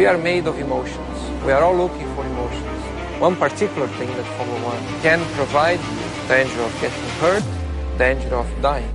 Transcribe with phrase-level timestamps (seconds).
[0.00, 1.44] We are made of emotions.
[1.44, 2.80] We are all looking for emotions.
[3.20, 5.78] One particular thing that Formula One can provide
[6.26, 7.44] danger of getting hurt,
[7.98, 8.88] danger of dying.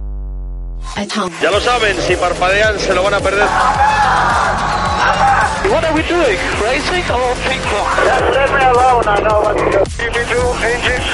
[1.45, 3.45] Ya lo saben, si parpadean se lo van a perder.
[5.69, 6.41] What are we doing?
[6.57, 7.85] Racing or ping pong?
[8.01, 9.85] Just leave me alone, I know what to do.
[10.01, 11.05] Give me two engines.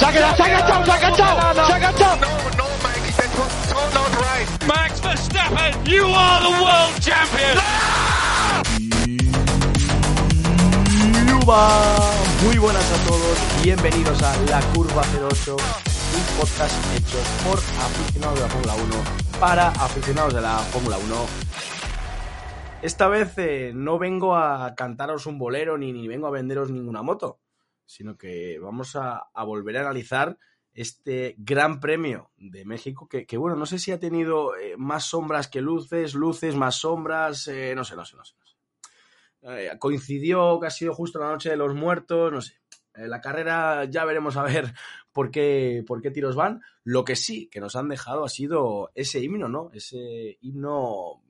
[0.00, 2.16] Se ha quedado, se ha enganchado, se ha enganchado, se ha enganchado.
[2.24, 4.48] No, no, Mikey, that was so not right.
[4.64, 7.60] Max Verstappen, you are the world champion.
[11.42, 11.68] Yuba.
[12.44, 18.42] Muy buenas a todos, bienvenidos a La Curva 08, un podcast hecho por aficionados de
[18.42, 21.26] la Fórmula 1 para aficionados de la Fórmula 1.
[22.82, 27.02] Esta vez eh, no vengo a cantaros un bolero ni, ni vengo a venderos ninguna
[27.02, 27.40] moto,
[27.86, 30.38] sino que vamos a, a volver a analizar
[30.74, 35.06] este Gran Premio de México, que, que bueno, no sé si ha tenido eh, más
[35.06, 38.36] sombras que luces, luces más sombras, eh, no sé, no sé, no sé.
[38.38, 38.51] No sé.
[39.42, 42.60] Eh, coincidió que ha sido justo la noche de los muertos, no sé.
[42.94, 44.72] Eh, la carrera ya veremos a ver
[45.12, 46.60] por qué, por qué tiros van.
[46.84, 49.70] Lo que sí que nos han dejado ha sido ese himno, ¿no?
[49.72, 51.22] Ese himno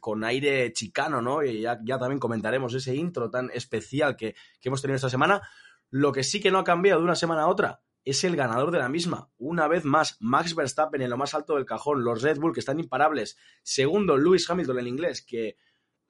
[0.00, 1.42] con aire chicano, ¿no?
[1.42, 5.42] Y ya, también comentaremos ese intro tan especial que, que hemos tenido esta semana.
[5.90, 8.70] Lo que sí que no ha cambiado de una semana a otra es el ganador
[8.70, 9.30] de la misma.
[9.38, 12.60] Una vez más, Max Verstappen en lo más alto del cajón, los Red Bull que
[12.60, 13.36] están imparables.
[13.62, 15.56] Segundo, Lewis Hamilton en inglés, que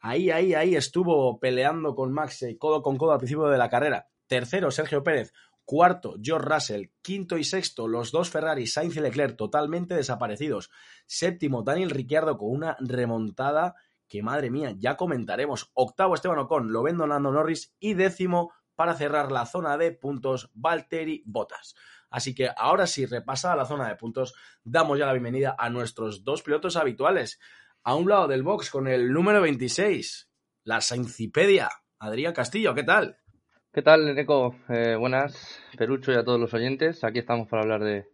[0.00, 3.68] ahí, ahí, ahí estuvo peleando con Max eh, codo con codo al principio de la
[3.68, 4.08] carrera.
[4.26, 5.32] Tercero, Sergio Pérez.
[5.64, 6.86] Cuarto, George Russell.
[7.02, 10.70] Quinto y sexto, los dos Ferrari, Sainz y Leclerc, totalmente desaparecidos.
[11.06, 13.74] Séptimo, Daniel Ricciardo con una remontada
[14.08, 15.70] que, madre mía, ya comentaremos.
[15.74, 17.74] Octavo, Esteban Ocon, lo vendo Nando Norris.
[17.78, 21.74] Y décimo, para cerrar la zona de puntos, Valtteri Bottas.
[22.10, 24.34] Así que ahora sí, repasada la zona de puntos,
[24.64, 27.38] damos ya la bienvenida a nuestros dos pilotos habituales.
[27.84, 30.28] A un lado del box con el número 26,
[30.64, 33.16] la Saincipedia, Adrián Castillo, ¿qué tal?
[33.72, 34.56] ¿Qué tal, Neko?
[34.68, 37.04] Eh, buenas, Perucho y a todos los oyentes.
[37.04, 38.06] Aquí estamos para hablar de,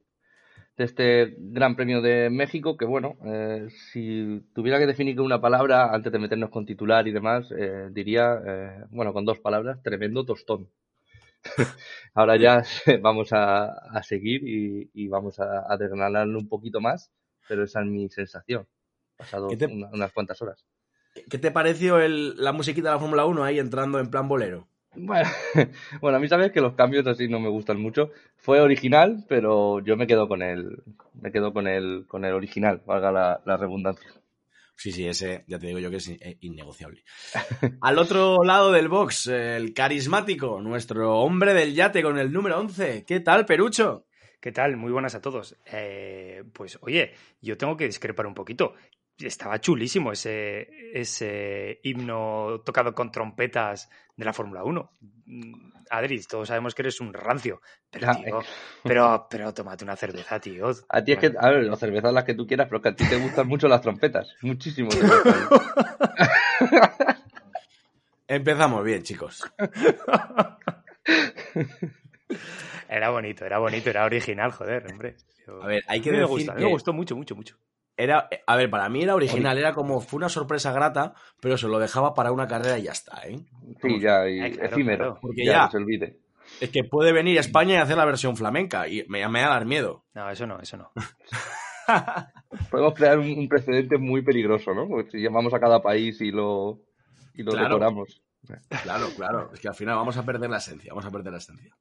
[0.77, 5.93] este Gran Premio de México, que bueno, eh, si tuviera que definir con una palabra,
[5.93, 10.69] antes de meternos con titular y demás, eh, diría, bueno, con dos palabras, tremendo tostón.
[12.15, 12.63] Ahora ya
[13.03, 17.11] vamos a, a seguir y, vamos a, a un poquito más,
[17.49, 18.67] pero esa es mi sensación.
[19.17, 20.65] Pasado te, una, unas cuantas horas.
[21.29, 24.69] ¿Qué te pareció el, la musiquita de la Fórmula 1 ahí entrando en plan bolero?
[24.97, 25.29] Bueno,
[26.01, 28.11] bueno, a mí sabes que los cambios así no me gustan mucho.
[28.37, 30.83] Fue original, pero yo me quedo con el,
[31.15, 34.09] me quedo con el, con el original, valga la, la redundancia.
[34.77, 36.11] Sí, sí, ese ya te digo yo que es
[36.41, 37.05] innegociable.
[37.81, 43.05] Al otro lado del box, el carismático, nuestro hombre del yate con el número 11.
[43.07, 44.07] ¿Qué tal, Perucho?
[44.41, 44.77] ¿Qué tal?
[44.77, 45.57] Muy buenas a todos.
[45.73, 48.75] Eh, pues oye, yo tengo que discrepar un poquito.
[49.19, 54.91] Estaba chulísimo ese, ese himno tocado con trompetas de la Fórmula 1.
[55.91, 57.61] Adri, todos sabemos que eres un rancio,
[57.91, 58.41] pero, tío,
[58.83, 60.71] pero, pero tómate una cerveza, tío.
[60.89, 62.97] A ti es que, a ver, las cervezas las que tú quieras, pero que a
[62.97, 64.35] ti te gustan mucho las trompetas.
[64.43, 64.89] Muchísimo.
[68.27, 69.45] Empezamos bien, chicos.
[72.89, 75.17] Era bonito, era bonito, era original, joder, hombre.
[75.47, 77.57] Yo, a ver, hay que me decir gusta, que me gustó mucho, mucho, mucho.
[77.97, 81.69] Era, a ver, para mí era original, era como, fue una sorpresa grata, pero se
[81.69, 83.39] lo dejaba para una carrera y ya está, ¿eh?
[83.81, 85.19] Sí, ya, y claro, efímero, claro.
[85.21, 86.19] Porque ya, ya- no se olvide.
[86.61, 89.47] Es que puede venir a España y hacer la versión flamenca, y me, me va
[89.47, 90.05] a dar miedo.
[90.15, 90.93] No, eso no, eso no.
[92.71, 94.89] Podemos crear un, un precedente muy peligroso, ¿no?
[94.89, 96.81] Porque si llamamos a cada país y lo,
[97.35, 97.69] y lo Claro.
[97.69, 98.23] decoramos.
[98.83, 101.39] Claro, claro, es que al final vamos a perder la esencia, vamos a perder la
[101.39, 101.75] esencia.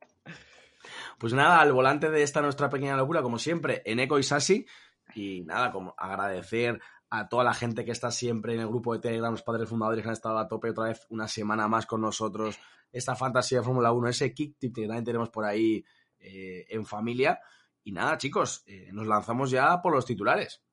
[1.18, 4.66] Pues nada, al volante de esta nuestra pequeña locura, como siempre, Eneco y Sasi,
[5.15, 6.80] y nada, como agradecer
[7.10, 10.01] a toda la gente que está siempre en el grupo de Telegram, los padres fundadores
[10.01, 12.57] que han estado a tope otra vez una semana más con nosotros,
[12.92, 15.86] esta fantasía de Fórmula 1, ese kick tip que también tenemos por ahí
[16.19, 17.39] eh, en familia.
[17.83, 20.63] Y nada, chicos, eh, nos lanzamos ya por los titulares.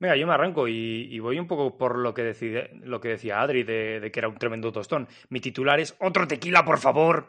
[0.00, 3.40] Venga, yo me arranco y, voy un poco por lo que, decide, lo que decía
[3.40, 5.06] Adri de, de, que era un tremendo tostón.
[5.28, 7.28] Mi titular es otro tequila, por favor,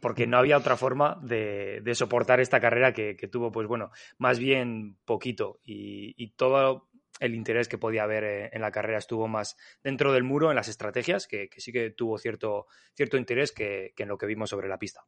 [0.00, 3.90] porque no había otra forma de, de soportar esta carrera que, que, tuvo, pues bueno,
[4.18, 6.88] más bien poquito y, y todo
[7.20, 10.56] el interés que podía haber eh, en la carrera estuvo más dentro del muro, en
[10.56, 14.68] las estrategias, que, sí que tuvo cierto, cierto interés que, en lo que vimos sobre
[14.68, 15.04] la pista.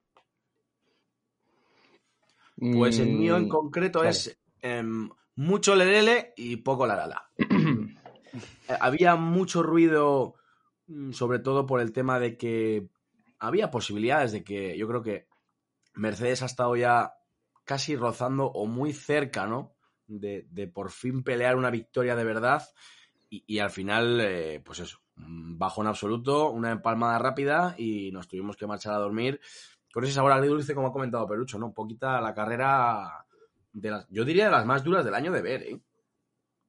[2.57, 7.31] Pues el mío en mm, concreto es em, mucho lerele y poco la la.
[8.81, 10.35] Había mucho ruido,
[10.87, 12.89] mm, sobre todo por el tema de que
[13.41, 15.27] había posibilidades de que yo creo que
[15.95, 17.15] Mercedes ha estado ya
[17.65, 19.75] casi rozando o muy cerca, ¿no?
[20.07, 22.69] De, por fin pelear una victoria de verdad
[23.29, 28.57] y, al final, eh, pues eso, bajo en absoluto, una empalmada rápida y nos tuvimos
[28.57, 29.41] que marchar a dormir
[29.93, 31.67] con ese sabor agridulce, como ha comentado Perucho, ¿no?
[31.67, 33.25] Un poquita la carrera
[33.73, 35.81] de las, yo diría de las más duras del año de ver, ¿eh?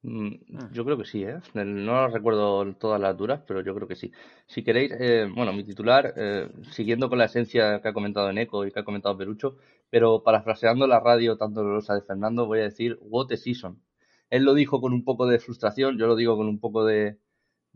[0.04, 0.68] Mm, ah.
[0.72, 1.38] Yo creo que sí, ¿eh?
[1.54, 4.10] No recuerdo todas las duras, pero yo creo que sí.
[4.46, 8.66] Si queréis, eh, bueno, mi titular, eh, siguiendo con la esencia que ha comentado Eneco
[8.66, 9.56] y que ha comentado Perucho,
[9.90, 13.80] pero parafraseando la radio tan dolorosa de Fernando, voy a decir, what a season.
[14.28, 17.18] Él lo dijo con un poco de frustración, yo lo digo con un poco de,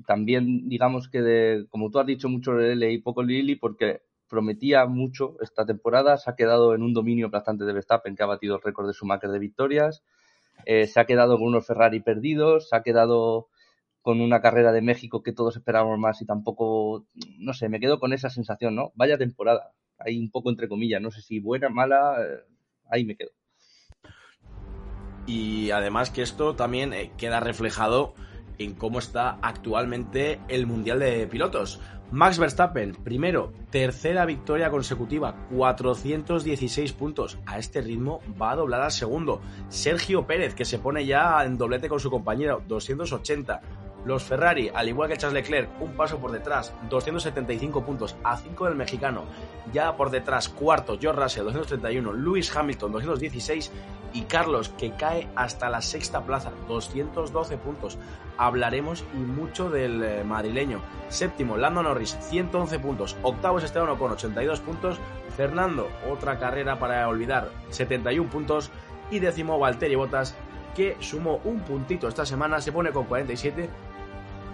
[0.06, 5.36] también digamos que de, como tú has dicho mucho leí poco Lili, porque prometía mucho
[5.40, 8.62] esta temporada, se ha quedado en un dominio aplastante de Verstappen, que ha batido el
[8.62, 10.02] récord de Schumacher de victorias,
[10.64, 13.48] eh, se ha quedado con unos Ferrari perdidos, se ha quedado
[14.02, 17.06] con una carrera de México que todos esperábamos más y tampoco,
[17.38, 18.92] no sé, me quedo con esa sensación, ¿no?
[18.94, 22.40] Vaya temporada, ahí un poco entre comillas, no sé si buena, mala, eh,
[22.88, 23.30] ahí me quedo.
[25.26, 28.14] Y además que esto también eh, queda reflejado
[28.58, 31.80] en cómo está actualmente el Mundial de Pilotos.
[32.12, 37.36] Max Verstappen, primero, tercera victoria consecutiva, 416 puntos.
[37.46, 39.40] A este ritmo va a doblar al segundo.
[39.68, 43.60] Sergio Pérez, que se pone ya en doblete con su compañero, 280.
[44.06, 48.66] Los Ferrari, al igual que Charles Leclerc, un paso por detrás, 275 puntos a 5
[48.66, 49.24] del mexicano.
[49.72, 53.72] Ya por detrás, cuarto, George Russell, 231, Lewis Hamilton, 216
[54.12, 57.98] y Carlos, que cae hasta la sexta plaza, 212 puntos.
[58.38, 60.82] Hablaremos y mucho del eh, madrileño.
[61.08, 63.16] Séptimo, Lando Norris, 111 puntos.
[63.22, 65.00] Octavo es Esteban con 82 puntos.
[65.36, 68.70] Fernando, otra carrera para olvidar, 71 puntos.
[69.10, 70.36] Y décimo, Valtteri Bottas,
[70.76, 73.68] que sumó un puntito esta semana, se pone con 47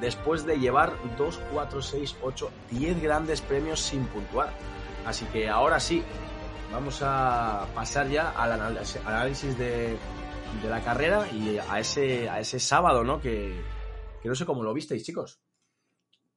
[0.02, 4.52] después de llevar 2, 4, 6, 8, 10 grandes premios sin puntuar.
[5.06, 6.02] Así que ahora sí,
[6.70, 8.52] vamos a pasar ya al
[9.06, 9.96] análisis de,
[10.69, 13.20] la carrera y a ese, a ese sábado, ¿no?
[13.20, 13.58] Que,
[14.22, 15.40] que no sé cómo lo visteis, chicos.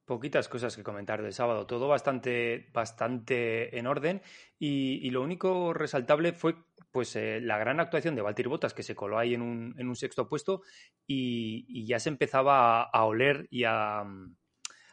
[0.06, 4.22] Poquitas cosas que comentar del sábado, todo bastante, bastante en orden.
[4.56, 6.54] Y, lo único resaltable fue
[6.92, 9.88] pues eh, la gran actuación de Valtteri Bottas que se coló ahí en un, en
[9.88, 10.62] un sexto puesto
[11.08, 14.04] y, ya se empezaba a, oler y a,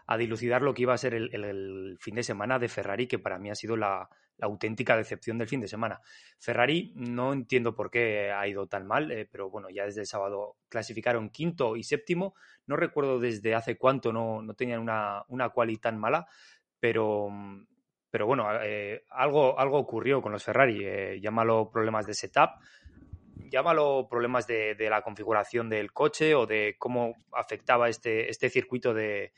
[0.08, 3.38] a, dilucidar lo que iba a ser el, fin de semana de Ferrari que para
[3.38, 6.02] mí ha sido la, la auténtica decepción del fin de semana.
[6.40, 10.08] Ferrari no entiendo por qué ha ido tan mal, eh, pero bueno, ya desde el
[10.08, 12.36] sábado clasificaron quinto y séptimo.
[12.66, 16.28] No recuerdo desde hace cuánto no, no tenían una, una quali tan mala,
[16.80, 17.30] pero,
[18.10, 20.80] pero bueno, eh, algo, algo ocurrió con los Ferrari.
[20.84, 22.52] Eh, llámalo problemas de setup,
[23.36, 28.94] llámalo problemas de, de, la configuración del coche o de cómo afectaba este, este circuito
[28.94, 29.34] de,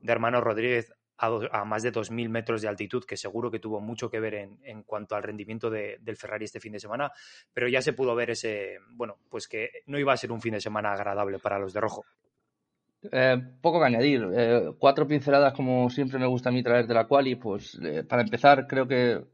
[0.00, 4.10] de Hermano Rodríguez a, más de 2.000 metros de altitud, que seguro que tuvo mucho
[4.10, 7.12] que ver en, cuanto al rendimiento del Ferrari este fin de semana,
[7.52, 10.54] pero ya se pudo ver ese, bueno, pues que no iba a ser un fin
[10.54, 12.04] de semana agradable para los de rojo.
[13.12, 14.28] Eh, poco que añadir.
[14.34, 17.34] Eh, cuatro pinceladas, como siempre me gusta a mí traer de la quali.
[17.34, 19.24] Pues eh, para empezar, creo que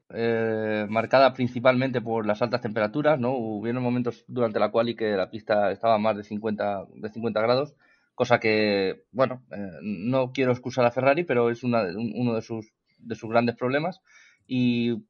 [0.88, 3.18] marcada principalmente por las altas temperaturas.
[3.18, 3.32] ¿no?
[3.32, 7.74] Hubieron momentos durante la quali que la pista estaba más de 50, de 50 grados
[8.16, 12.72] cosa que, bueno, eh, no quiero excusar a Ferrari, pero es una, uno de sus,
[12.98, 14.00] de sus grandes problemas.
[14.48, 15.04] Y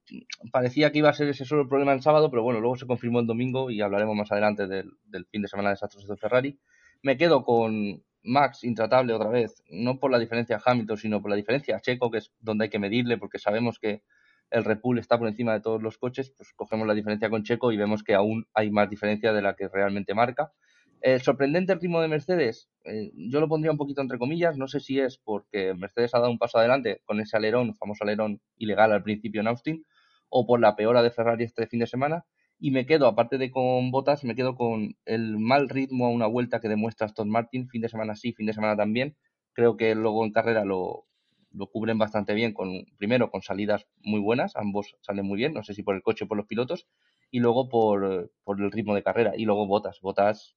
[0.51, 3.21] parecía que iba a ser ese solo problema el sábado, pero bueno, luego se confirmó
[3.21, 4.91] el domingo y hablaremos más adelante del,
[5.31, 6.59] fin de semana de desastrosos de Ferrari.
[7.03, 11.31] Me quedo con Max intratable otra vez, no por la diferencia a Hamilton, sino por
[11.31, 14.03] la diferencia a Checo, que es donde hay que medirle, porque sabemos que
[14.51, 17.45] el Red Bull está por encima de todos los coches, pues cogemos la diferencia con
[17.45, 20.53] Checo y vemos que aún hay más diferencia de la que realmente marca.
[21.01, 24.81] El sorprendente ritmo de Mercedes, eh, yo lo pondría un poquito entre comillas, no sé
[24.81, 28.93] si es porque Mercedes ha dado un paso adelante con ese alerón, famoso alerón ilegal
[28.93, 29.85] al principio en Austin,
[30.29, 32.25] o por la peora de Ferrari este fin de semana,
[32.59, 36.27] y me quedo, aparte de con botas, me quedo con el mal ritmo a una
[36.27, 39.17] vuelta que demuestra Aston Martin, fin de semana sí, fin de semana también,
[39.53, 41.07] creo que luego en carrera lo,
[41.53, 45.63] lo cubren bastante bien, con primero con salidas muy buenas, ambos salen muy bien, no
[45.63, 46.89] sé si por el coche o por los pilotos,
[47.31, 50.55] y luego por, por el ritmo de carrera, y luego botas, botas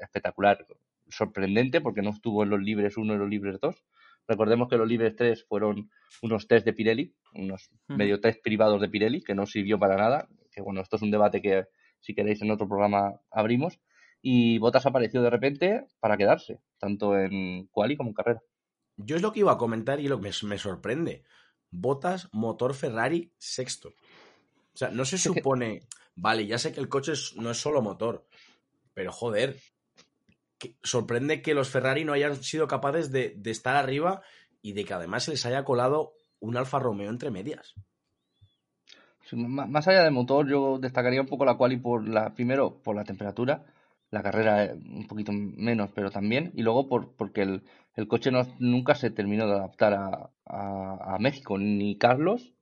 [0.00, 0.66] espectacular,
[1.08, 3.82] sorprendente porque no estuvo en los libres 1 y los libres 2.
[4.26, 5.90] Recordemos que los libres 3 fueron
[6.22, 10.28] unos test de Pirelli, unos medio test privados de Pirelli, que no sirvió para nada.
[10.50, 11.66] Que bueno, esto es un debate que
[12.00, 13.80] si queréis en otro programa abrimos.
[14.22, 18.42] y Bottas apareció de repente para quedarse, tanto en quali como en carrera.
[18.96, 21.24] Yo es lo que iba a comentar y lo que me, sorprende.
[21.70, 23.88] Botas, motor Ferrari, sexto.
[23.88, 25.82] O sea, no se supone.
[26.16, 28.26] Vale, ya sé que el coche no es solo motor,
[28.94, 29.56] pero joder,
[30.82, 34.22] sorprende que los Ferrari no hayan sido capaces de, estar arriba
[34.62, 37.74] y de que además se les haya colado un Alfa Romeo entre medias.
[39.32, 43.04] más allá del motor, yo destacaría un poco la quali por la, primero por la
[43.04, 43.64] temperatura,
[44.10, 48.42] la carrera eh, un poquito menos, pero también, y luego por, porque el, coche no,
[48.58, 52.52] nunca se terminó de adaptar a, México, ni Carlos,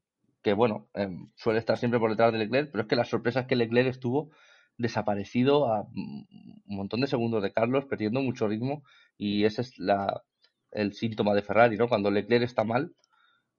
[0.43, 3.47] que bueno, eh, suele estar siempre por detrás de Leclerc, pero es que las sorpresas
[3.47, 4.31] que Leclerc estuvo
[4.79, 6.27] desaparecido a un
[6.67, 8.83] montón de segundos de Carlos, perdiendo mucho ritmo
[9.17, 10.23] y ese es la,
[10.71, 11.89] el síntoma de Ferrari, ¿no?
[11.89, 12.93] Cuando Leclerc está mal,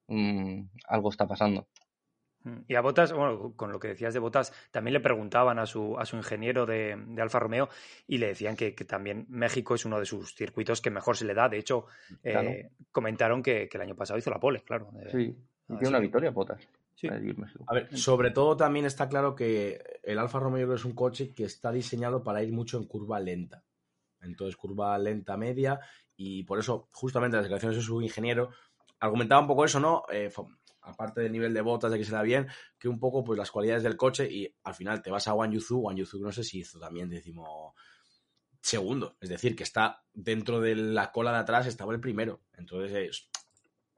[0.08, 1.68] mm, algo está pasando.
[2.44, 5.66] Mm, y a Botas, bueno, con lo que decías de Botas, también le preguntaban a
[5.66, 7.70] su, a su ingeniero de, Alfa Romeo
[8.08, 11.34] y le decían que, también México es uno de sus circuitos que mejor se le
[11.34, 11.48] da.
[11.48, 11.86] De hecho,
[12.24, 14.92] eh, comentaron que, el año pasado hizo la pole, claro.
[15.12, 15.36] sí,
[15.70, 16.68] y tiene una victoria Botas.
[17.68, 21.46] A ver, sobre todo también está claro que el Alfa Romeo es un coche que
[21.46, 23.64] está diseñado para ir mucho en curva lenta.
[24.22, 25.80] Entonces, curva lenta media,
[26.16, 28.52] y por eso, justamente las declaraciones de su ingeniero
[29.00, 30.04] argumentaba un poco eso, ¿no?
[30.12, 30.32] Eh,
[30.82, 33.52] aparte del nivel de botas, de que se da bien, que un poco pues las
[33.52, 36.44] cualidades del coche y al final te vas a Wang Yuzu, Wang Yuzu no sé
[36.44, 37.76] si hizo también décimo
[38.62, 43.28] segundo, es decir, que está dentro de la cola de atrás, estaba el primero, entonces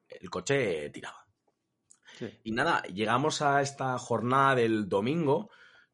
[0.07, 1.24] el coche tiraba.
[2.43, 5.49] Y nada, llegamos a esta jornada del domingo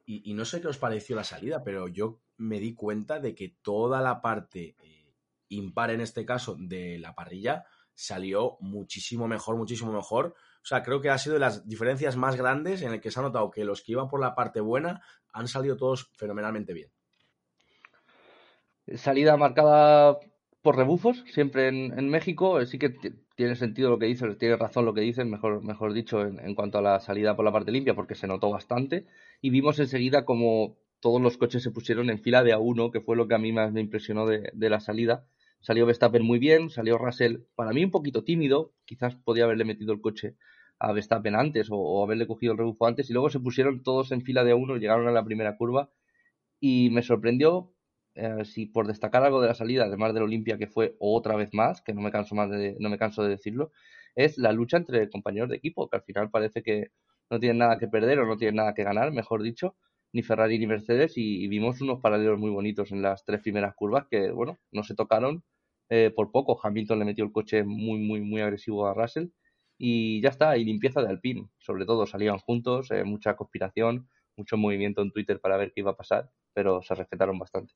[0.05, 3.55] y, no sé qué os pareció la salida, pero yo me di cuenta de que
[3.61, 5.13] toda la parte eh,
[5.49, 10.35] impar en este caso de la parrilla salió muchísimo mejor, muchísimo mejor.
[10.63, 13.19] O sea, creo que ha sido de las diferencias más grandes en el que se
[13.19, 15.01] ha notado que los que iban por la parte buena
[15.31, 16.91] han salido todos fenomenalmente bien.
[18.95, 20.19] Salida marcada
[20.61, 22.63] por rebufos, siempre en, México.
[22.65, 22.89] Sí que
[23.35, 26.77] tiene sentido lo que dices, tiene razón lo que dices, mejor, mejor dicho, en, cuanto
[26.77, 29.05] a la salida por la parte limpia, porque se notó bastante.
[29.41, 33.01] Y vimos enseguida como todos los coches se pusieron en fila de a uno, que
[33.01, 35.25] fue lo que a mí más me impresionó de, la salida.
[35.59, 39.93] Salió Verstappen muy bien, salió Russell, para mí un poquito tímido, quizás podía haberle metido
[39.93, 40.35] el coche
[40.79, 44.21] a Verstappen antes o, haberle cogido el rebufo antes, y luego se pusieron todos en
[44.21, 45.91] fila de a uno, llegaron a la primera curva,
[46.59, 47.73] y me sorprendió
[48.15, 51.53] eh, si por destacar algo de la salida, además del Olimpia, que fue otra vez
[51.53, 53.71] más, que no me canso más de, no me canso de decirlo,
[54.15, 56.91] es la lucha entre compañeros de equipo, que al final parece que
[57.29, 59.75] no tienen nada que perder o no tienen nada que ganar, mejor dicho,
[60.13, 64.07] ni Ferrari ni Mercedes, y, vimos unos paralelos muy bonitos en las tres primeras curvas
[64.09, 65.43] que, bueno, no se tocaron
[65.89, 66.59] eh, por poco.
[66.61, 69.29] Hamilton le metió el coche muy, muy, muy agresivo a Russell,
[69.77, 74.57] y ya está, y limpieza de Alpine, sobre todo salían juntos, eh, mucha conspiración, mucho
[74.57, 77.73] movimiento en Twitter para ver qué iba a pasar, pero se respetaron bastante.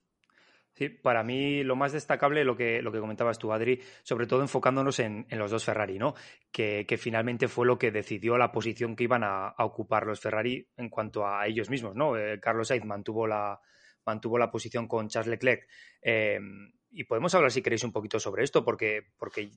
[0.75, 4.41] Sí, para mí lo más destacable, lo que, lo que comentabas tú, Adri, sobre todo
[4.41, 6.15] enfocándonos en, los dos Ferrari, ¿no?
[6.51, 10.89] Que, finalmente fue lo que decidió la posición que iban a, ocupar los Ferrari en
[10.89, 12.17] cuanto a ellos mismos, ¿no?
[12.17, 13.57] Eh, Carlos Sainz mantuvo la,
[14.05, 15.65] mantuvo la posición con Charles Leclerc.
[16.01, 16.39] Eh,
[16.91, 19.51] y podemos hablar, si queréis, un poquito sobre esto, porque, porque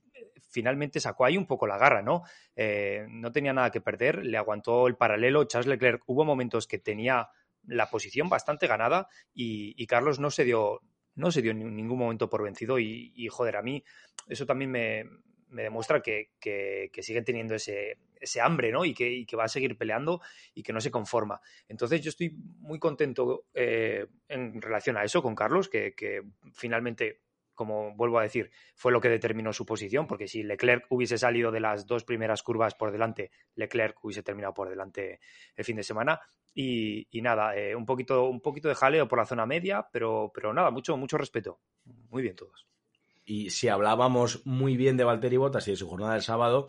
[0.48, 2.22] finalmente sacó ahí un poco la garra, ¿no?
[2.54, 5.46] Eh, no tenía nada que perder, le aguantó el paralelo.
[5.46, 7.28] Charles Leclerc hubo momentos que tenía
[7.64, 10.80] la posición bastante ganada y Carlos no se dio
[11.18, 13.82] no se dio en ningún momento por vencido y, joder, a mí
[14.28, 15.04] eso también me,
[15.50, 16.30] demuestra que,
[17.00, 18.84] siguen teniendo ese, ese hambre, ¿no?
[18.84, 20.20] Y que, va a seguir peleando
[20.54, 21.40] y que no se conforma.
[21.68, 26.22] Entonces yo estoy muy contento eh, en relación a eso con Carlos, que, que
[26.54, 27.20] finalmente
[27.59, 31.50] como vuelvo a decir, fue lo que determinó su posición, porque si Leclerc hubiese salido
[31.50, 35.19] de las dos primeras curvas por delante, Leclerc hubiese terminado por delante
[35.57, 36.21] el fin de semana.
[36.55, 40.55] Y, nada, eh, un, poquito, un poquito de jaleo por la zona media, pero, pero
[40.55, 41.59] nada, mucho, mucho respeto.
[42.11, 42.69] Muy bien todos.
[43.25, 46.69] Y si hablábamos muy bien de Valtteri Bottas y de su jornada del sábado,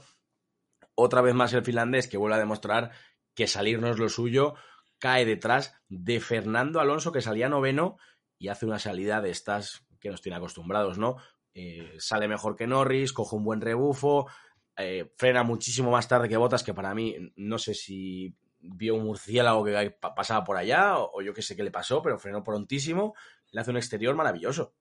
[0.95, 2.91] otra vez más el finlandés que vuelve a demostrar
[3.35, 4.55] que salirnos lo suyo
[4.97, 7.99] cae detrás de Fernando Alonso, que salía noveno
[8.39, 11.17] y hace una salida de estas que nos tiene acostumbrados, ¿no?
[11.53, 14.27] Eh, sale mejor que Norris, coge un buen rebufo,
[14.77, 19.05] eh, frena muchísimo más tarde que Botas, que para mí no sé si vio un
[19.05, 23.13] murciélago que pasaba por allá o, yo qué sé qué le pasó, pero frenó prontísimo,
[23.51, 24.73] le hace un exterior maravilloso.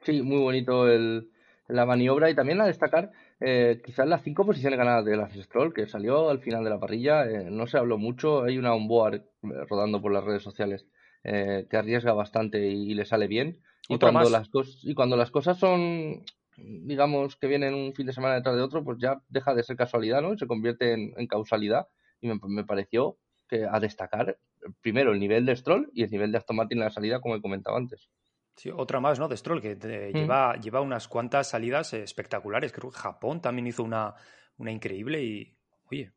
[0.00, 1.30] Sí, muy bonito el,
[1.68, 5.72] la maniobra y también a destacar eh, quizás las cinco posiciones ganadas de Lance Stroll,
[5.72, 10.00] que salió al final de la parrilla, no se habló mucho, hay una onboard rodando
[10.00, 10.86] por las redes sociales
[11.24, 13.60] eh, que arriesga bastante y, le sale bien.
[13.88, 14.48] Y cuando, las
[14.82, 16.24] y cuando las cosas son,
[16.56, 19.76] digamos, que vienen un fin de semana detrás de otro, pues ya deja de ser
[19.76, 20.34] casualidad, ¿no?
[20.34, 21.88] Y se convierte en, causalidad.
[22.20, 24.38] Y me, pareció que a destacar
[24.80, 27.36] primero el nivel de Stroll y el nivel de Aston Martin en la salida, como
[27.36, 28.08] he comentado antes.
[28.56, 29.28] Sí, otra más, ¿no?
[29.28, 30.16] De Stroll, que mm.
[30.16, 32.72] lleva, lleva unas cuantas salidas espectaculares.
[32.72, 34.14] Creo que Japón también hizo una,
[34.56, 35.56] una increíble y,
[35.90, 36.12] oye,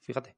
[0.00, 0.37] fíjate.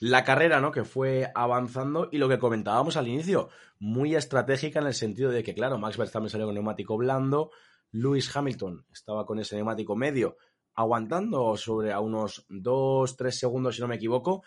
[0.00, 0.72] La carrera, ¿no?
[0.72, 5.42] Que fue avanzando y lo que comentábamos al inicio, muy estratégica en el sentido de
[5.42, 7.50] que, claro, Max Verstappen salió con neumático blando,
[7.92, 10.36] Lewis Hamilton estaba con ese neumático medio
[10.74, 14.42] aguantando sobre a unos 2-3 segundos, si no me equivoco,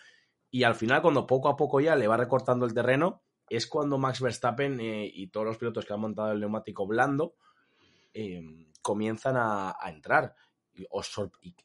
[0.50, 3.98] y al final, cuando poco a poco ya le va recortando el terreno, es cuando
[3.98, 7.36] Max Verstappen eh, y todos los pilotos que han montado el neumático blando
[8.12, 8.40] eh,
[8.82, 10.34] comienzan a, entrar.
[10.72, 10.86] Y,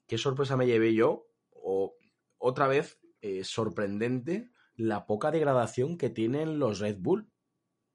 [0.08, 1.96] qué sorpresa me llevé yo, o
[2.38, 7.30] otra vez eh, sorprendente la poca degradación que tienen los Red Bull.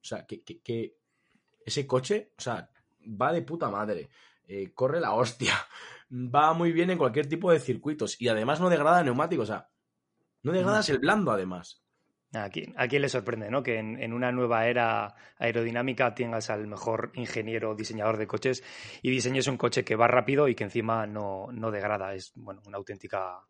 [0.03, 0.99] O sea, que, que,
[1.65, 4.11] ese coche, o sea, va de puta madre,
[4.75, 5.55] corre la hostia,
[6.11, 9.71] va muy bien en cualquier tipo de circuitos y además no degrada neumáticos, o sea,
[10.43, 11.85] no degradas el blando además.
[12.35, 13.63] ¿A quién, ¿A quién, le sorprende ¿no?
[13.63, 18.65] que en, una nueva era aerodinámica tengas al mejor ingeniero diseñador de coches
[19.03, 22.13] y diseñes un coche que va rápido y que encima no, no degrada?
[22.15, 23.41] Es bueno, una auténtica,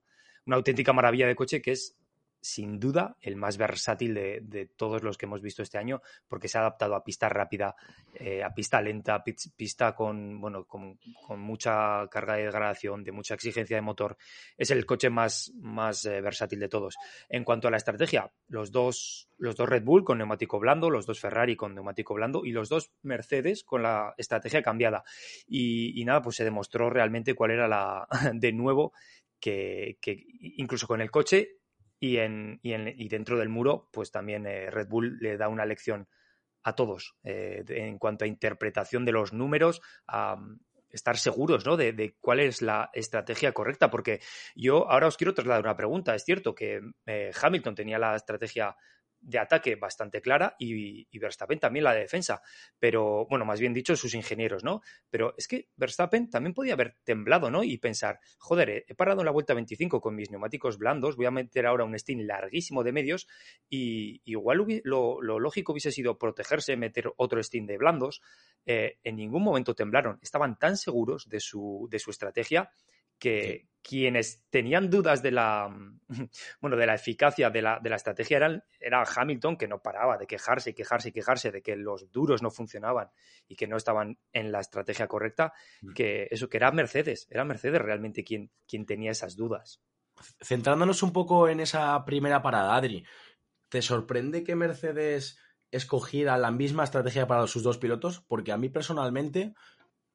[0.46, 1.96] una auténtica maravilla de coche que es
[2.44, 6.58] sin duda el más versátil de, todos los que hemos visto este año, porque se
[6.58, 7.74] ha adaptado a pista rápida,
[8.12, 10.98] eh, a pista lenta, pista con, bueno, con,
[11.38, 14.18] mucha carga de degradación, de mucha exigencia de motor.
[14.58, 16.96] Es el coche más, más eh, versátil de todos.
[17.30, 21.06] En cuanto a la estrategia, los dos, los dos Red Bull con neumático blando, los
[21.06, 25.02] dos Ferrari con neumático blando y los dos Mercedes con la estrategia cambiada.
[25.46, 28.92] Y nada, pues se demostró realmente cuál era la, de nuevo,
[29.40, 30.24] que, que
[30.56, 31.58] incluso con el coche
[32.00, 35.48] y, en, y, en, y dentro del muro, pues también eh, Red Bull le da
[35.48, 36.08] una lección
[36.62, 40.60] a todos eh, en cuanto a interpretación de los números, a mm,
[40.90, 41.76] estar seguros ¿no?
[41.76, 44.20] de, cuál es la estrategia correcta, porque
[44.54, 46.14] yo ahora os quiero trasladar una pregunta.
[46.14, 48.76] Es cierto que eh, Hamilton tenía la estrategia
[49.24, 52.42] de ataque bastante clara y, Verstappen también la de defensa.
[52.78, 54.82] Pero, bueno, más bien dicho, sus ingenieros, ¿no?
[55.10, 57.64] Pero es que Verstappen también podía haber temblado, ¿no?
[57.64, 61.30] Y pensar, joder, he parado en la vuelta 25 con mis neumáticos blandos, voy a
[61.30, 63.26] meter ahora un stint larguísimo de medios
[63.68, 68.20] y igual lo, lógico hubiese sido protegerse, meter otro stint de blandos.
[68.66, 72.70] Eh, en ningún momento temblaron, estaban tan seguros de su, de su estrategia
[73.24, 75.74] que quienes tenían dudas de la,
[76.60, 80.18] bueno, de la eficacia de la, de la estrategia eran, era Hamilton, que no paraba
[80.18, 83.08] de quejarse y quejarse y quejarse de que los duros no funcionaban
[83.48, 85.92] y que no estaban en la estrategia correcta, mm.
[85.94, 89.80] que eso, que era Mercedes, era Mercedes realmente quien, quien tenía esas dudas.
[90.42, 93.06] Centrándonos un poco en esa primera parada, Adri,
[93.70, 95.38] ¿te sorprende que Mercedes
[95.70, 98.20] escogiera la misma estrategia para sus dos pilotos?
[98.28, 99.54] Porque a mí personalmente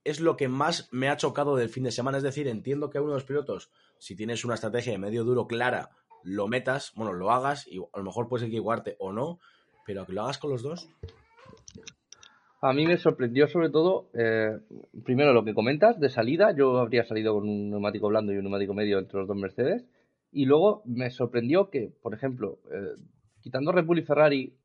[0.03, 2.17] es lo que más me ha chocado del fin de semana.
[2.17, 5.23] Es decir, entiendo que a uno de los pilotos, si tienes una estrategia de medio
[5.23, 5.89] duro clara,
[6.23, 9.39] lo metas, bueno, lo hagas y a lo mejor puedes equivocarte o no,
[9.85, 10.89] pero que lo hagas con los dos.
[12.61, 14.59] A mí me sorprendió sobre todo, eh,
[15.05, 18.43] primero lo que comentas de salida, yo habría salido con un neumático blando y un
[18.43, 19.85] neumático medio entre los dos Mercedes,
[20.31, 23.01] y luego me sorprendió que, por ejemplo, eh,
[23.41, 24.57] quitando Red Bull y Ferrari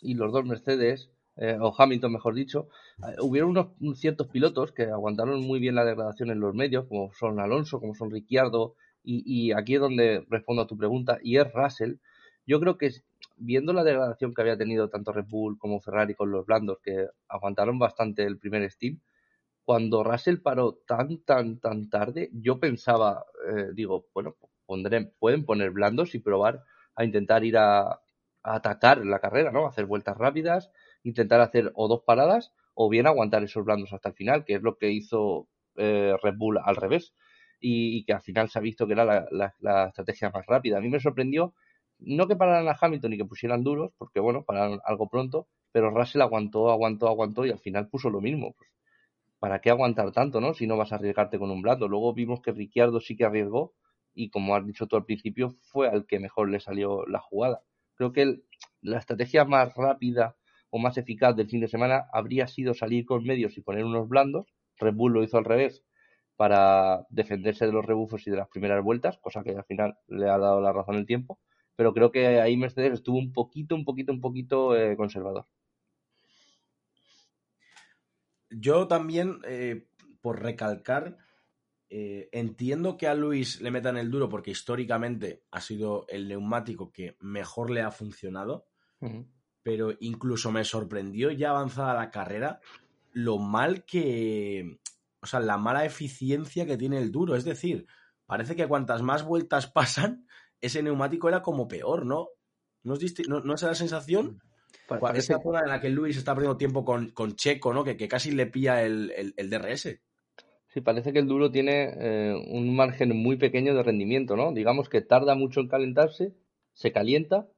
[0.00, 3.50] y los dos Mercedes, eh, o Hamilton mejor dicho, eh, hubieron
[3.80, 7.80] unos ciertos pilotos que aguantaron muy bien la degradación en los medios, como son Alonso,
[7.80, 11.94] como son Ricciardo, y, aquí es donde respondo a tu pregunta, y es Russell.
[12.46, 12.90] Yo creo que
[13.38, 17.06] viendo la degradación que había tenido tanto Red Bull como Ferrari con los blandos, que
[17.26, 19.00] aguantaron bastante el primer Steam,
[19.64, 25.70] cuando Russell paró tan, tan, tan tarde, yo pensaba, eh, digo, bueno, pondré, pueden poner
[25.70, 28.00] blandos y probar a intentar ir a, a
[28.42, 29.66] atacar la carrera, ¿no?
[29.66, 30.70] Hacer vueltas rápidas
[31.02, 34.62] intentar hacer o dos paradas o bien aguantar esos blandos hasta el final, que es
[34.62, 37.14] lo que hizo eh, Red Bull al revés
[37.60, 40.78] y, que al final se ha visto que era la, estrategia más rápida.
[40.78, 41.54] A mí me sorprendió
[41.98, 45.90] no que pararan a Hamilton y que pusieran duros, porque bueno, pararon algo pronto, pero
[45.90, 48.54] Russell aguantó, aguantó, aguantó y al final puso lo mismo.
[48.56, 48.70] Pues,
[49.38, 50.54] ¿Para qué aguantar tanto, no?
[50.54, 51.88] Si no vas a arriesgarte con un blando.
[51.88, 53.74] Luego vimos que Ricciardo sí que arriesgó
[54.14, 57.62] y como has dicho tú al principio, fue al que mejor le salió la jugada.
[57.94, 58.42] Creo que
[58.82, 60.36] la estrategia más rápida
[60.70, 64.08] o más eficaz del fin de semana habría sido salir con medios y poner unos
[64.08, 64.46] blandos.
[64.78, 65.84] Red Bull lo hizo al revés
[66.36, 70.30] para defenderse de los rebufos y de las primeras vueltas, cosa que al final le
[70.30, 71.38] ha dado la razón el tiempo.
[71.76, 75.46] Pero creo que ahí Mercedes estuvo un poquito, un poquito, un poquito eh, conservador.
[78.50, 79.86] Yo también, eh,
[80.20, 81.18] por recalcar,
[81.88, 86.92] eh, entiendo que a Luis le metan el duro porque históricamente ha sido el neumático
[86.92, 88.66] que mejor le ha funcionado
[89.62, 92.60] pero incluso me sorprendió ya avanzada la carrera
[93.12, 94.78] lo mal que,
[95.20, 97.34] o sea, la mala eficiencia que tiene el duro.
[97.34, 97.86] Es decir,
[98.26, 100.26] parece que cuantas más vueltas pasan,
[100.60, 102.28] ese neumático era como peor, ¿no?
[102.82, 104.40] ¿No es, no, es la sensación?
[104.88, 107.84] Cua- parece- Esa zona en la que Luis está perdiendo tiempo con, con Checo, ¿no?
[107.84, 110.00] Que, que casi le pilla el, el- el DRS.
[110.68, 114.52] Sí, parece que el duro tiene eh, un margen muy pequeño de rendimiento, ¿no?
[114.52, 116.32] Digamos que tarda mucho en calentarse,
[116.72, 117.48] se calienta,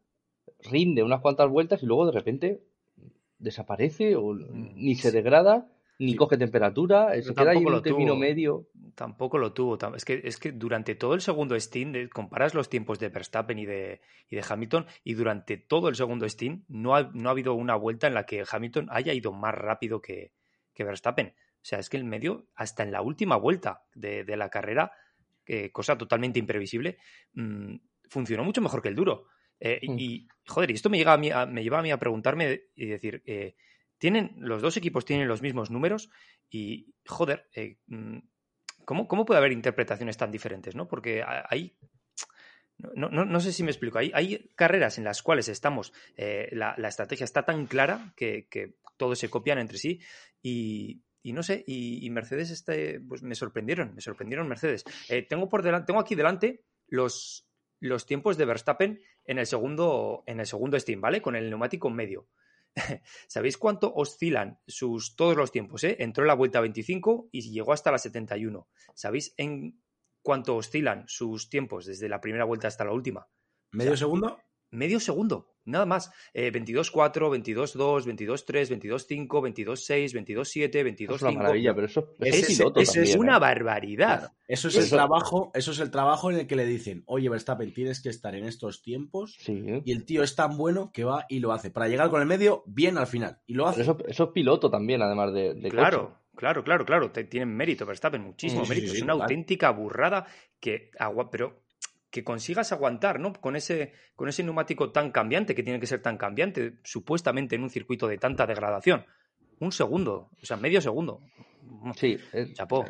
[0.70, 2.61] rinde unas cuantas vueltas y luego de repente
[3.38, 6.16] desaparece o ni se degrada, ni Sí.
[6.16, 8.66] coge temperatura, eh, se queda ahí en un término medio.
[8.94, 9.78] Tampoco lo tuvo.
[9.94, 13.59] Es que, es que durante todo el segundo Steam, de- comparas los tiempos de Verstappen
[13.59, 17.33] y de, y de Hamilton, y durante todo el segundo Steam no ha, no ha
[17.33, 20.33] habido una vuelta en la que Hamilton haya ido más rápido que,
[20.74, 21.28] que Verstappen.
[21.28, 24.92] O sea, es que el medio, hasta en la última vuelta de, de la carrera,
[25.44, 26.98] que cosa totalmente imprevisible,
[27.35, 27.76] mm,
[28.09, 29.26] funcionó mucho mejor que el duro.
[29.64, 29.98] Eh, y- Mm.
[30.01, 32.62] y, joder, y esto me, llega a mí a- me lleva a mí a preguntarme
[32.75, 33.55] y decir, eh,
[33.96, 36.11] tienen, los dos equipos tienen los mismos números
[36.51, 38.18] y, joder, eh, mm,
[38.85, 40.75] ¿cómo, ¿cómo puede haber interpretaciones tan diferentes?
[40.75, 40.88] ¿no?
[40.88, 41.77] Porque hay...
[42.79, 43.98] No, no, no sé si me explico.
[43.98, 48.48] Hay, hay carreras en las cuales estamos, eh, la, la estrategia está tan clara que,
[48.51, 50.01] que todos se copian entre sí
[50.42, 54.83] y, y no sé, y, y Mercedes este, pues me sorprendieron, me sorprendieron Mercedes.
[55.09, 57.46] Eh, tengo, por delante, tengo aquí delante los,
[57.82, 61.20] los tiempos de Verstappen en el segundo, en el segundo Steam, ¿vale?
[61.20, 62.28] Con el neumático medio.
[63.26, 65.82] ¿Sabéis cuánto oscilan sus todos los tiempos?
[65.82, 65.96] Eh?
[65.98, 68.68] Entró en la vuelta 25 y llegó hasta la 71.
[68.94, 69.82] ¿Sabéis en
[70.22, 73.28] cuánto oscilan sus tiempos desde la primera vuelta hasta la última?
[73.72, 74.40] ¿Medio segundo?
[74.70, 76.11] Medio segundo, nada más.
[76.35, 81.35] Eh, 22-4, 22-2, 22-3, 22-5, 22-6, 22-7, Es una 22-5.
[81.37, 83.40] maravilla, pero eso, eso Ese- es piloto ese Es también, una ¿eh?
[83.40, 84.18] barbaridad.
[84.20, 87.03] Claro, Eso es Eso- el trabajo, eso es el trabajo en el que le dicen,
[87.07, 89.37] oye Verstappen, tienes que estar en estos tiempos.
[89.40, 91.70] Sí, Y el tío es tan bueno que va y lo hace.
[91.70, 93.38] Para llegar con el medio, bien al final.
[93.46, 93.83] Y lo hace.
[93.83, 96.16] Pero eso, eso es piloto también, además de, de Claro, coche.
[96.37, 97.11] claro, claro, claro.
[97.12, 98.90] Te- tienen mérito, Verstappen, muchísimo Sí, mérito.
[98.90, 100.27] sí, es una auténtica burrada
[100.61, 101.62] que agua, pero
[102.12, 103.33] que consigas aguantar, ¿no?
[103.33, 107.62] Con ese, con ese neumático tan cambiante, que tiene que ser tan cambiante, supuestamente en
[107.62, 109.07] un circuito de tanta degradación.
[109.59, 111.20] Un segundo, o sea, medio segundo.
[111.96, 112.85] Sí, es, Chapó.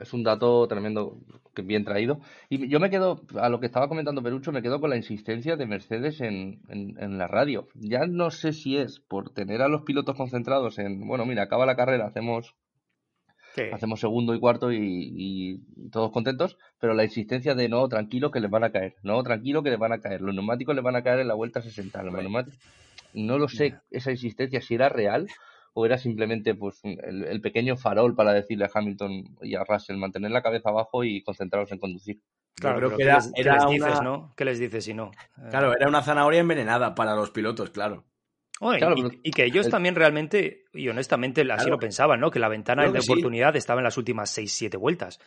[0.00, 1.18] es un dato tremendo,
[1.62, 2.20] bien traído.
[2.48, 5.56] Y yo me quedo, a lo que estaba comentando Perucho, me quedo con la insistencia
[5.56, 7.68] de Mercedes en, en, en la radio.
[7.74, 11.66] Ya no sé si es por tener a los pilotos concentrados en, bueno, mira, acaba
[11.66, 12.54] la carrera, hacemos,
[13.54, 13.62] Sí.
[13.72, 18.40] hacemos segundo y cuarto y, y todos contentos, pero la insistencia de no, tranquilo que
[18.40, 20.96] les van a caer, no, tranquilo que les van a caer, los neumáticos les van
[20.96, 22.58] a caer en la vuelta 60, los neumáticos-
[23.14, 25.26] no lo sé, esa insistencia, si era real
[25.74, 29.96] o era simplemente pues el, el pequeño farol para decirle a Hamilton y a Russell
[29.96, 32.20] mantener la cabeza abajo y concentraros en conducir.
[32.54, 34.32] Claro, creo que ¿qué era- qué les dices, una- no?
[34.36, 35.10] ¿Qué les dices si no?
[35.50, 38.04] Claro, era una zanahoria envenenada para los pilotos, claro.
[38.60, 41.70] Bueno, y- Claro, y, pero- y que ellos el- también realmente, y honestamente, así Claro.
[41.70, 42.30] lo pensaban, ¿no?
[42.30, 43.10] Que la ventana de sí.
[43.10, 45.18] oportunidad estaba en las últimas 6-7 vueltas.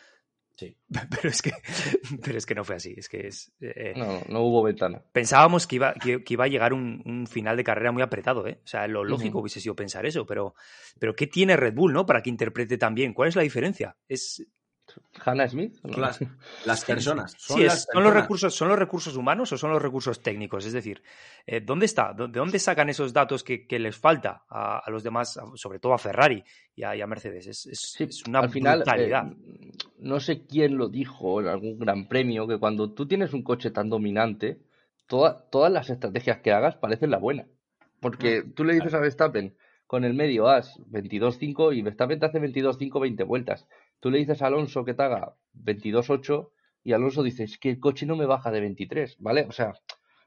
[0.58, 0.78] Sí.
[1.10, 1.52] Pero es que,
[2.24, 2.94] pero es que no fue así.
[2.96, 3.52] Es que es.
[3.60, 5.04] eh, No, no hubo ventana.
[5.12, 8.48] Pensábamos que iba, que, que iba a llegar un, un final de carrera muy apretado,
[8.48, 8.62] ¿eh?
[8.64, 10.56] O sea, lo lógico hubiese sido pensar eso, pero,
[10.98, 12.06] pero ¿qué tiene Red Bull, no?
[12.06, 13.14] Para que interprete tan bien.
[13.14, 13.98] ¿Cuál es la diferencia?
[14.08, 14.46] Es,
[15.24, 16.20] Hannah Smith, las,
[16.66, 17.36] las personas.
[17.38, 20.22] Son, sí, es- las ¿son, los recursos, ¿son los recursos humanos o son los recursos
[20.22, 20.66] técnicos?
[20.66, 21.02] Es decir,
[21.46, 22.14] eh, ¿dónde está?
[22.14, 25.94] ¿De dónde sacan esos datos que, que les falta a, a los demás, sobre todo
[25.94, 26.44] a Ferrari
[26.76, 27.48] y a, y a Mercedes?
[27.48, 29.28] Es, es- Sí, es una al final, brutalidad.
[29.28, 33.44] eh, no sé quién lo dijo en algún gran premio, que cuando tú tienes un
[33.44, 34.60] coche tan dominante,
[35.08, 37.46] toda- todas las estrategias que hagas parecen la buena.
[38.00, 39.56] Porque tú le dices a Verstappen,
[39.88, 43.68] con el medio haz 22.5 y Verstappen te hace 22.5 20 vueltas.
[44.00, 46.50] Tú le dices a Alonso que te haga 22.8
[46.84, 49.46] y Alonso dice, es que el coche no me baja de 23, ¿vale?
[49.50, 49.74] O sea,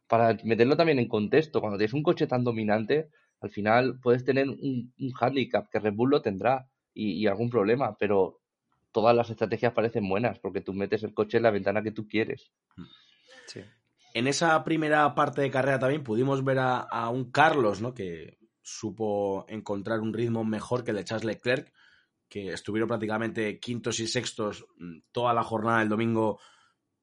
[0.08, 4.48] para meterlo también en contexto, cuando tienes un coche tan dominante, al final puedes tener
[4.48, 8.40] un, un hándicap que Red Bull lo tendrá y, y algún problema, pero
[8.90, 12.08] todas las estrategias parecen buenas porque tú metes el coche en la ventana que tú
[12.08, 12.50] quieres.
[13.46, 13.60] Sí.
[14.14, 17.94] En esa primera parte de carrera también pudimos ver a, a un Carlos, ¿no?
[17.94, 21.72] Que supo encontrar un ritmo mejor que el de Charles Leclerc,
[22.28, 26.38] que estuvieron prácticamente quintos y sextos mm, toda la jornada del domingo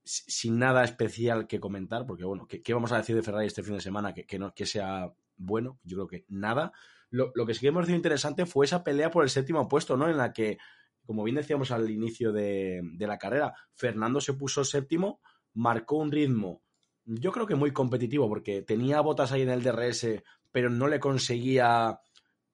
[0.04, 3.48] si- sin nada especial que comentar, porque bueno, ¿qué, qué vamos a decir de Ferrari
[3.48, 5.80] este fin de semana que, que no, que sea bueno?
[5.84, 6.72] Yo creo que nada.
[7.10, 9.98] Lo, lo que sí que me pareció interesante fue esa pelea por el séptimo puesto,
[9.98, 10.10] ¿no?
[10.10, 10.58] En la que,
[11.06, 15.22] como bien decíamos al inicio de, de la carrera, Fernando se puso séptimo,
[15.54, 16.62] marcó un ritmo,
[17.06, 21.00] yo creo que muy competitivo, porque tenía botas ahí en el DRS, pero no le
[21.00, 22.00] conseguía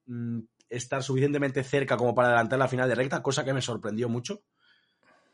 [0.06, 0.40] mm,
[0.72, 4.42] estar suficientemente cerca como para adelantar la final de recta, cosa que me sorprendió mucho.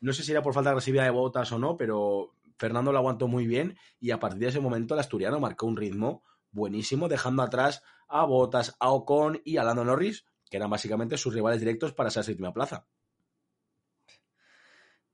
[0.02, 2.98] No sé si era por falta de agresividad de botas o no, pero Fernando lo
[2.98, 7.08] aguantó muy bien y a partir de ese momento el asturiano marcó un ritmo buenísimo,
[7.08, 11.60] dejando atrás a Botas, a Ocon y a Lando Norris, que eran básicamente sus rivales
[11.60, 12.88] directos para esa séptima plaza.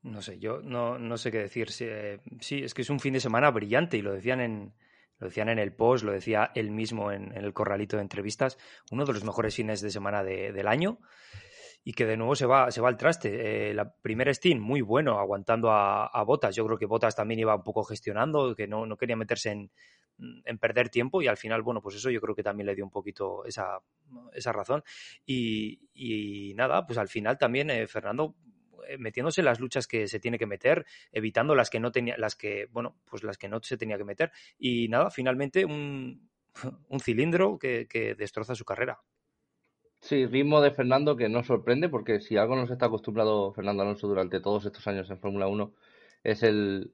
[0.02, 1.70] No sé, yo no, no sé qué decir.
[1.70, 4.74] Sí, eh, sí, es que es un fin de semana brillante y lo decían en,
[5.18, 8.58] lo decían en el post, lo decía él mismo en, el corralito de entrevistas,
[8.90, 10.98] uno de los mejores fines de semana del año
[11.84, 13.70] y que de nuevo se va, se va al traste.
[13.70, 16.56] Eh, la primera Steam, muy bueno, aguantando a, Botas.
[16.56, 19.70] Yo creo que Botas también iba un poco gestionando, que no, no quería meterse en,
[20.44, 22.84] en, perder tiempo y al final, bueno, pues eso yo creo que también le dio
[22.84, 23.80] un poquito esa,
[24.32, 24.82] esa razón.
[25.26, 28.34] Y, y nada, pues al final también eh, Fernando
[28.98, 32.36] metiéndose en las luchas que se tiene que meter, evitando las que no tenía, las
[32.36, 34.32] que, bueno, pues las que no se tenía que meter.
[34.58, 36.30] Y nada, finalmente un,
[36.88, 39.00] un cilindro que, que destroza su carrera.
[40.00, 44.06] Sí, ritmo de Fernando que no sorprende, porque si algo nos está acostumbrado Fernando Alonso
[44.06, 45.72] durante todos estos años en Fórmula 1
[46.24, 46.92] es el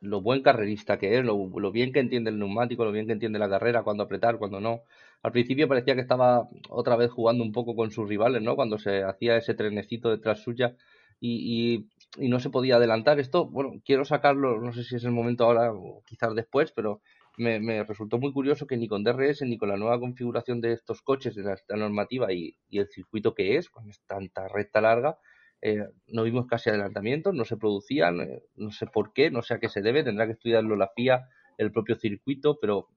[0.00, 3.12] lo buen carrerista que es, lo, lo, bien que entiende el neumático, lo bien que
[3.12, 4.82] entiende la carrera, cuando apretar, cuando no.
[5.22, 8.56] Al principio parecía que estaba otra vez jugando un poco con sus rivales, ¿no?
[8.56, 10.74] Cuando se hacía ese trenecito detrás suya
[11.20, 11.84] y,
[12.16, 13.20] y, y no se podía adelantar.
[13.20, 17.00] Esto, bueno, quiero sacarlo, no sé si es el momento ahora o quizás después, pero
[17.36, 21.02] me, resultó muy curioso que ni con DRS ni con la nueva configuración de estos
[21.02, 25.18] coches de la, normativa y, el circuito que es, con tanta recta larga,
[25.62, 29.54] eh, no vimos casi adelantamientos, no se producían, eh, no sé por qué, no sé
[29.54, 31.28] a qué se debe, tendrá que estudiarlo la FIA,
[31.58, 32.88] el propio circuito, pero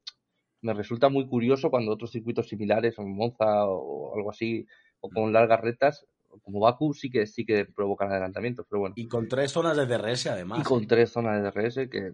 [0.62, 4.66] me resulta muy curioso cuando otros circuitos similares, como Monza o algo así,
[5.02, 6.06] o con largas rectas,
[6.42, 8.94] como Baku sí que sí que provocan adelantamientos, pero bueno.
[8.98, 10.60] Y con tres zonas de DRS además.
[10.60, 12.14] Y con tres zonas de DRS que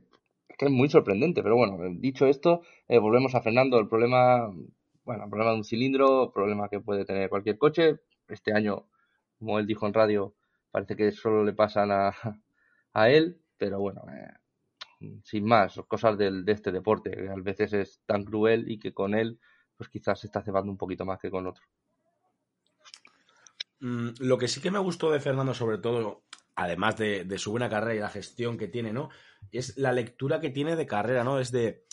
[0.60, 3.80] que es muy sorprendente, pero bueno, dicho esto, eh, volvemos a Fernando.
[3.80, 4.54] El problema,
[5.06, 8.02] bueno, el problema de un cilindro, problema que puede tener cualquier coche.
[8.28, 8.86] Este año,
[9.38, 10.36] como él dijo en radio,
[10.70, 12.14] parece que solo le pasan a,
[12.94, 17.72] a él, pero bueno, eh, sin más, cosas del, de este deporte, que a veces
[17.72, 19.40] es tan cruel y que con él,
[19.78, 21.64] pues quizás se está cebando un poquito más que con otro.
[23.80, 26.24] Mm, lo que sí que me gustó de Fernando, sobre todo,
[26.56, 29.10] además de, su buena carrera y la gestión que tiene, ¿no?
[29.52, 31.40] Es la lectura que tiene de carrera, ¿no?
[31.40, 31.86] Es de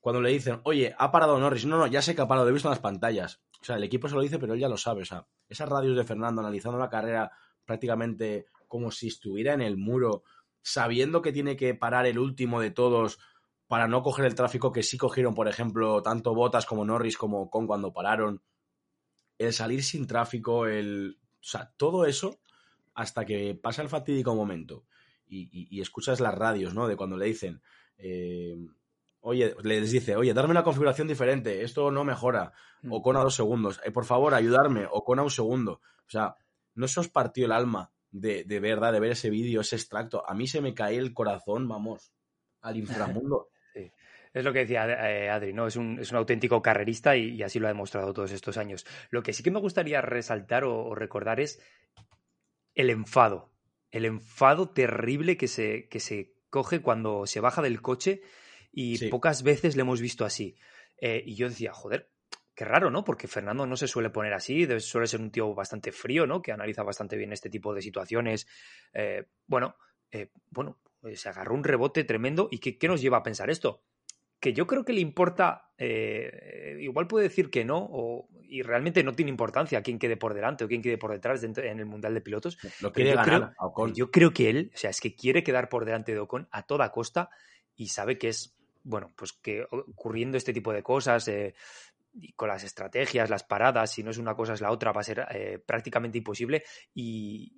[0.00, 1.66] cuando le dicen, oye, ha parado Norris.
[1.66, 3.42] No, no, ya sé que ha parado, lo he visto en las pantallas.
[3.60, 5.02] O sea, el equipo se lo dice, pero él ya lo sabe.
[5.02, 7.32] O sea, esas radios de Fernando analizando la carrera
[7.64, 10.22] prácticamente como si estuviera en el muro,
[10.62, 13.18] sabiendo que tiene que parar el último de todos
[13.66, 17.50] para no coger el tráfico que sí cogieron, por ejemplo, tanto Botas como Norris como
[17.50, 18.42] Con cuando pararon.
[19.36, 21.18] El salir sin tráfico, el.
[21.40, 22.40] O sea, todo eso
[22.94, 24.84] hasta que pasa el fatídico momento
[25.28, 26.88] y, escuchas las radios, ¿no?
[26.88, 27.62] De cuando le dicen,
[27.98, 28.56] eh,
[29.20, 32.52] oye, les dice, oye, darme una configuración diferente, esto no mejora,
[32.88, 35.80] o con a dos segundos, eh, por favor, ayudarme, o con a un segundo.
[36.06, 36.36] O sea,
[36.74, 40.28] no se os partió el alma de, de verdad, de ver ese vídeo, ese extracto.
[40.28, 42.12] A mí se me cae el corazón, vamos,
[42.60, 43.48] al inframundo.
[44.32, 45.66] Es lo que decía eh, Adri, ¿no?
[45.66, 48.86] Es un, es un auténtico carrerista y, así lo ha demostrado todos estos años.
[49.10, 51.60] Lo que sí que me gustaría resaltar o recordar es
[52.74, 53.50] el enfado.
[53.90, 58.22] El enfado terrible que se, que se coge cuando se baja del coche
[58.72, 60.56] y pocas veces le hemos visto así.
[61.00, 62.10] Eh, y yo decía, joder,
[62.54, 63.04] qué raro, ¿no?
[63.04, 66.42] Porque Fernando no se suele poner así, suele ser un tío bastante frío, ¿no?
[66.42, 68.46] Que analiza bastante bien este tipo de situaciones.
[68.92, 69.76] Eh, bueno,
[70.10, 70.78] eh, bueno,
[71.14, 72.48] se agarró un rebote tremendo.
[72.50, 73.82] ¿Y qué, qué, nos lleva a pensar esto?
[74.40, 79.02] Que yo creo que le importa, eh, igual puede decir que no, o, y realmente
[79.02, 82.14] no tiene importancia quién quede por delante o quién quede por detrás en el Mundial
[82.14, 82.58] de Pilotos.
[82.80, 85.84] Lo quiere yo, creo, yo creo que él, o sea, es que quiere quedar por
[85.84, 87.30] delante de Ocon a toda costa
[87.76, 91.54] y sabe que es, bueno, pues que ocurriendo este tipo de cosas, eh,
[92.20, 95.00] y con las estrategias, las paradas, si no es una cosa es la otra, va
[95.00, 96.64] a ser eh, prácticamente imposible.
[96.94, 97.52] Y,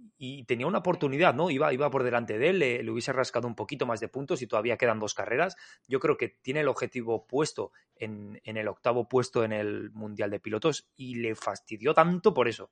[0.44, 1.50] tenía una oportunidad, ¿no?
[1.50, 4.46] Iba, iba por delante de él, le, hubiese rascado un poquito más de puntos y
[4.46, 5.56] todavía quedan dos carreras.
[5.88, 10.30] Yo creo que tiene el objetivo puesto en, en el octavo puesto en el Mundial
[10.30, 12.70] de Pilotos y le fastidió tanto por eso.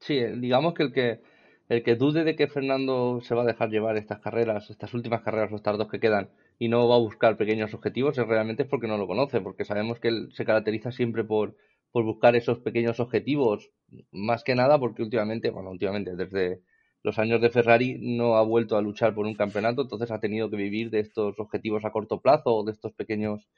[0.00, 1.20] Sí, digamos que el que
[1.68, 5.22] el que dude de que Fernando se va a dejar llevar estas carreras, estas últimas
[5.22, 8.64] carreras o estas dos que quedan, y no va a buscar pequeños objetivos, es realmente
[8.64, 11.56] porque no lo conoce, porque sabemos que él se caracteriza siempre por,
[11.90, 13.70] por buscar esos pequeños objetivos,
[14.12, 16.60] más que nada porque últimamente, bueno, últimamente, desde
[17.06, 20.50] los años de Ferrari no ha vuelto a luchar por un campeonato, entonces ha tenido
[20.50, 23.48] que vivir de estos objetivos a corto plazo o de estos pequeños,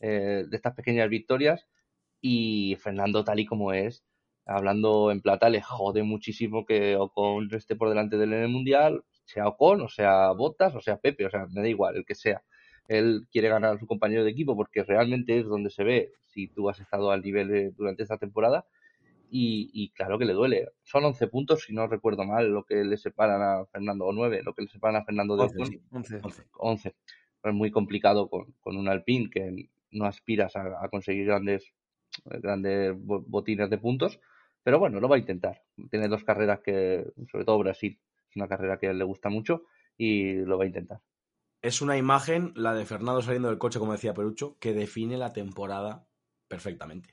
[0.00, 1.66] eh, de estas pequeñas victorias,
[2.20, 4.04] y Fernando tal y como es,
[4.44, 8.48] hablando en plata, le jode muchísimo que Ocon esté por delante de él en el
[8.50, 12.04] Mundial, sea Ocon, o sea Bottas, o sea Pepe, o sea, me da igual, el
[12.04, 12.42] que sea.
[12.88, 16.48] Él quiere ganar a su compañero de equipo porque realmente es donde se ve si
[16.48, 18.66] tú has estado al nivel durante esta temporada.
[19.30, 20.70] Y, claro que le duele.
[20.82, 24.42] Son 11 puntos, si no recuerdo mal, lo que le separan a Fernando, o 9,
[24.42, 26.44] lo que le separan a Fernando de 11, 11.
[26.52, 26.94] 11.
[27.44, 31.72] Es muy complicado con, un Alpine que no aspiras a, a conseguir grandes,
[32.24, 34.20] grandes botines de puntos
[34.68, 35.62] pero bueno, lo va a intentar.
[35.90, 39.30] Tiene dos carreras que, sobre todo Brasil, es una carrera que a él le gusta
[39.30, 39.62] mucho
[39.96, 41.00] y lo va a intentar.
[41.62, 45.32] es una imagen, la de Fernando saliendo del coche, como decía Perucho, que define la
[45.32, 46.06] temporada
[46.48, 47.08] perfectamente.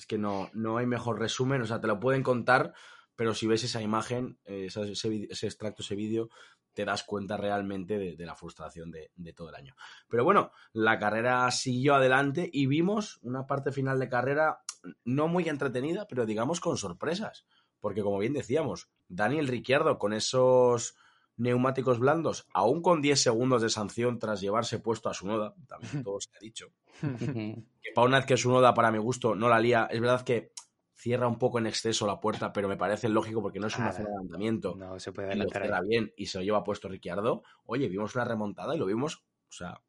[0.00, 2.72] Es que no, no hay mejor resumen, o sea, te lo pueden contar,
[3.16, 6.30] pero si ves esa imagen, eh, ese, ese, extracto, ese vídeo,
[6.72, 9.76] te das cuenta realmente de, la frustración de, todo el año.
[10.08, 14.60] Pero bueno, la carrera siguió adelante y vimos una parte final de carrera
[15.04, 17.44] no muy entretenida, pero digamos con sorpresas.
[17.78, 20.96] Porque como bien decíamos, Daniel Ricciardo con esos
[21.40, 26.04] neumáticos blandos, aún con 10 segundos de sanción tras llevarse puesto a su noda, también
[26.04, 26.72] todo se ha dicho.
[27.00, 29.88] que para una vez que su noda, para mi gusto, no la lía.
[29.90, 30.52] Es verdad que
[30.94, 33.90] cierra un poco en exceso la puerta, pero me parece lógico porque no es una
[33.92, 34.76] zona de adelantamiento.
[34.76, 35.84] No se puede adelantar.
[35.86, 37.42] bien y se lo lleva puesto Ricciardo.
[37.64, 39.80] Oye, vimos una remontada y lo vimos, o sea,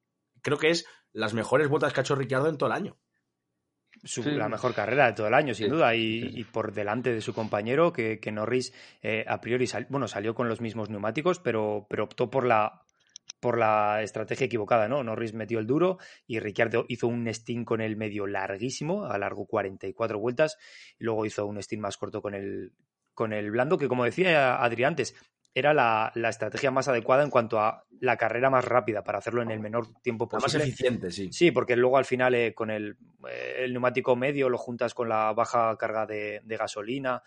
[0.41, 2.97] creo que es las mejores botas que ha hecho Ricciardo en todo el año.
[4.25, 7.93] La mejor carrera de todo el año, sin duda, y, por delante de su compañero,
[7.93, 12.45] que, Norris eh, a priori bueno, salió con los mismos neumáticos, pero, pero optó por
[12.45, 12.81] la,
[13.39, 15.03] por la estrategia equivocada, ¿no?
[15.03, 19.45] Norris metió el duro y Ricciardo hizo un stint con el medio larguísimo, a largo
[19.45, 20.57] 44 vueltas,
[20.99, 22.73] y luego hizo un stint más corto con el,
[23.13, 25.15] con el blando, que como decía Adri antes,
[25.53, 29.51] era la, estrategia más adecuada en cuanto a la carrera más rápida para hacerlo en
[29.51, 30.59] el menor tiempo posible.
[30.59, 31.29] más eficiente, sí.
[31.31, 35.09] Sí, porque luego al final eh, con el, eh, el, neumático medio lo juntas con
[35.09, 37.21] la baja carga de, gasolina.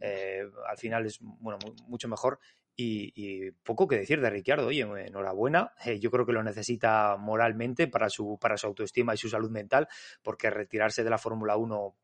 [0.00, 2.38] Eh, al final es bueno mucho mejor
[2.76, 4.68] y, poco que decir de Ricciardo.
[4.68, 5.72] Oye, enhorabuena.
[6.00, 9.88] yo creo que lo necesita moralmente para su, para su autoestima y su salud mental,
[10.22, 11.94] porque retirarse de la Fórmula 1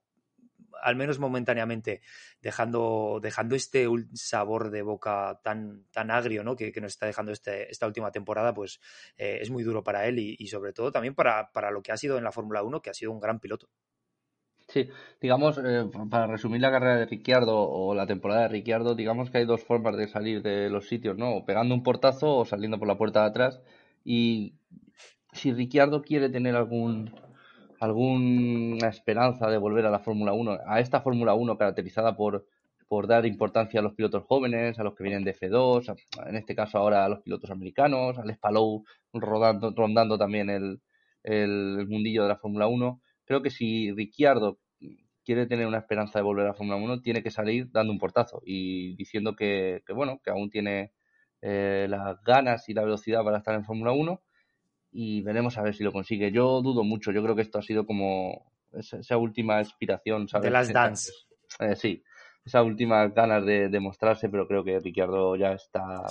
[0.83, 2.03] al menos momentáneamente,
[2.41, 6.57] dejando, dejando este sabor de boca tan, tan agrio ¿no?
[6.57, 8.81] que, nos está dejando este, esta última temporada, pues
[9.17, 11.97] eh, es muy duro para él y, sobre todo también para, para, lo que ha
[11.97, 13.69] sido en la Fórmula 1, que ha sido un gran piloto.
[14.69, 14.89] Sí,
[15.21, 19.39] digamos, eh, para resumir la carrera de Ricciardo o la temporada de Ricciardo, digamos que
[19.39, 21.35] hay dos formas de salir de los sitios, ¿no?
[21.35, 23.61] O pegando un portazo o saliendo por la puerta de atrás.
[24.05, 24.55] Y
[25.33, 27.13] si Ricciardo quiere tener algún
[27.81, 32.47] alguna esperanza de volver a la Fórmula 1, a esta Fórmula 1 caracterizada por,
[32.87, 36.55] por dar importancia a los pilotos jóvenes, a los que vienen de F2, en este
[36.55, 40.83] caso ahora a los pilotos americanos, al Spalou rodando, rondando también el,
[41.23, 43.01] el mundillo de la Fórmula 1.
[43.25, 44.59] Creo que si Ricciardo
[45.25, 47.99] quiere tener una esperanza de volver a la Fórmula 1, tiene que salir dando un
[47.99, 50.93] portazo y diciendo que, que bueno, que aún tiene
[51.41, 54.21] eh, las ganas y la velocidad para estar en Fórmula 1
[54.93, 56.33] y veremos a ver si lo consigue.
[56.33, 60.45] Yo dudo mucho, yo creo que esto ha sido como esa, última inspiración, ¿sabes?
[60.45, 61.13] De las dance.
[61.59, 62.03] Eh, sí,
[62.45, 66.07] esa última ganas de demostrarse, pero creo que Ricciardo ya está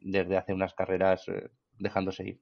[0.00, 2.40] desde hace unas carreras eh, dejándose ir.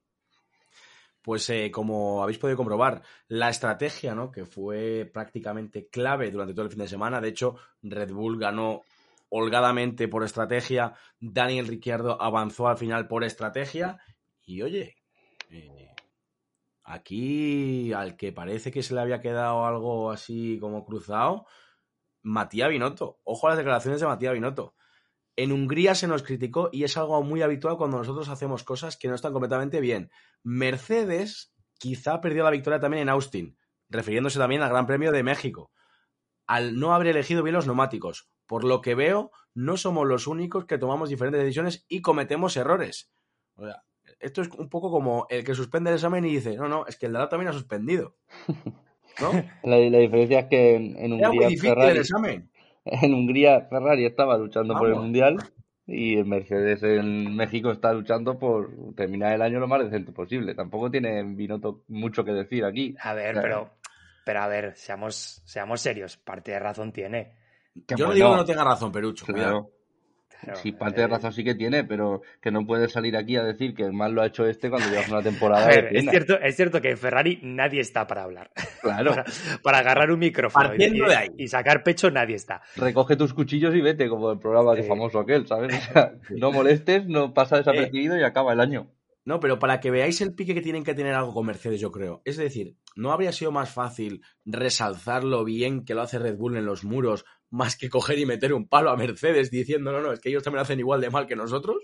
[1.23, 4.31] Pues eh, como habéis podido comprobar, la estrategia, ¿no?
[4.31, 7.21] Que fue prácticamente clave durante todo el fin de semana.
[7.21, 8.83] De hecho, Red Bull ganó
[9.31, 10.95] holgadamente por estrategia.
[11.19, 13.99] Daniel Ricciardo avanzó al final por estrategia.
[14.45, 14.97] Y oye,
[15.55, 15.95] eh,
[16.83, 21.47] aquí, al que parece que se le había quedado algo así como cruzado,
[22.23, 23.21] Matías Binotto.
[23.25, 24.75] Ojo a las declaraciones de Matías Binotto.
[25.37, 29.09] En Hungría se nos criticó y es algo muy habitual cuando nosotros hacemos cosas que
[29.09, 30.11] no están completamente bien.
[30.43, 35.73] Mercedes quizá perdió la victoria también en Austin, refiriéndose también al Gran Premio de México,
[36.47, 38.31] al no haber elegido bien los neumáticos.
[38.47, 43.11] Por lo que veo, no somos los únicos que tomamos diferentes decisiones y cometemos errores.
[43.57, 43.83] O sea,
[44.25, 46.97] esto es un poco como el que suspende el examen y dice, no, no, es
[46.97, 48.17] que el de la también ha suspendido.
[49.21, 49.31] ¿No?
[49.63, 51.49] La, diferencia es que en, Hungría.
[51.61, 52.51] Ferrari, el examen.
[52.87, 55.39] En Hungría, Ferrari estaba luchando por el mundial
[55.87, 60.55] y el Mercedes en México está luchando por terminar el año lo más decente posible.
[60.55, 62.95] Tampoco tiene Binotto mucho que decir aquí.
[63.01, 63.71] A ver, pero,
[64.27, 67.37] pero a ver, seamos, seamos serios, parte de razón tiene.
[67.75, 69.71] Yo no digo que no tenga razón, Perucho, cuidado
[70.63, 73.75] sí, parte de razón sí que tiene, pero que no puede salir aquí a decir
[73.75, 75.71] que el mal lo ha hecho este cuando llevas una temporada.
[75.71, 78.51] es, cierto, es cierto que en Ferrari nadie está para hablar.
[78.85, 79.15] Claro.
[79.63, 80.73] para, agarrar un micrófono
[81.39, 82.61] y, sacar pecho nadie está.
[82.77, 85.75] Recoge tus cuchillos y vete, como el programa de famoso aquel, ¿sabes?
[86.29, 88.89] no molestes, no pasa desapercibido y acaba el año.
[89.25, 91.91] No, pero para que veáis el pique que tienen que tener algo con Mercedes, yo
[91.91, 92.21] creo.
[92.25, 96.57] Es decir, ¿no habría sido más fácil resalzar lo bien que lo hace Red Bull
[96.57, 100.13] en los muros, más que coger y meter un palo a Mercedes diciendo, no, no,
[100.13, 101.77] es que ellos también hacen igual de mal que nosotros?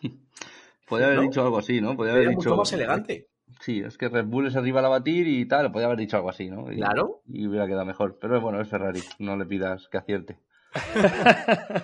[0.88, 1.94] Podría haber dicho algo así, ¿no?
[1.96, 2.50] Podría haber dicho.
[2.50, 3.28] mucho más elegante.
[3.60, 6.30] Sí, es que Red Bull es arriba a batir y tal, podría haber dicho algo
[6.30, 6.64] así, ¿no?
[6.66, 7.22] claro.
[7.26, 8.18] Y hubiera quedado mejor.
[8.20, 10.38] Pero bueno, es Ferrari, no le pidas que acierte.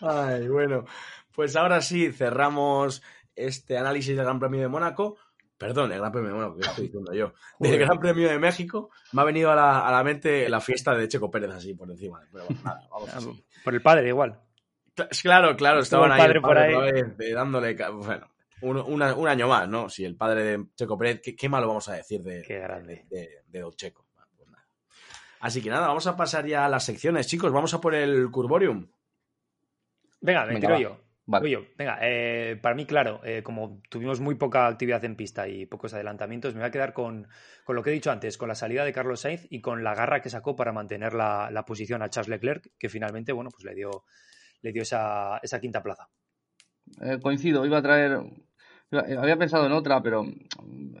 [0.00, 0.84] Ay, bueno.
[1.32, 3.02] Pues ahora sí, cerramos
[3.36, 5.16] este análisis del Gran Premio de Mónaco,
[5.58, 8.90] perdón, el Gran Premio de Mónaco, que estoy diciendo yo, del Gran Premio de México,
[9.12, 12.20] me ha venido a la, mente la fiesta de Checo Pérez así por encima.
[12.32, 13.20] Pero nada, vamos ah,
[13.62, 14.40] Por el padre igual.
[15.22, 17.32] Claro, claro, estaban ahí, padre por ahí.
[17.34, 17.76] dándole...
[17.92, 18.30] Bueno,
[18.62, 19.90] un, un, año más, ¿no?
[19.90, 23.04] Si el padre de Checo Pérez, ¿qué, malo vamos a decir de, qué grande.
[23.10, 24.06] de, de, Don Checo?
[24.14, 24.48] Pues
[25.40, 27.52] Así que nada, vamos a pasar ya a las secciones, chicos.
[27.52, 28.88] Vamos a por el Curborium.
[30.20, 31.05] Venga, me tiro yo.
[31.28, 31.70] Vale.
[31.76, 35.92] venga, eh, para mí, claro, eh, como tuvimos muy poca actividad en pista y pocos
[35.92, 37.26] adelantamientos, me voy a quedar con,
[37.64, 39.94] con, lo que he dicho antes, con la salida de Carlos Sainz y con la
[39.96, 43.64] garra que sacó para mantener la, la posición a Charles Leclerc, que finalmente, bueno, pues
[43.64, 44.04] le dio,
[44.62, 46.08] le dio esa, esa quinta plaza.
[47.00, 48.20] Eh, coincido, iba a traer.
[48.92, 50.24] había pensado en otra, pero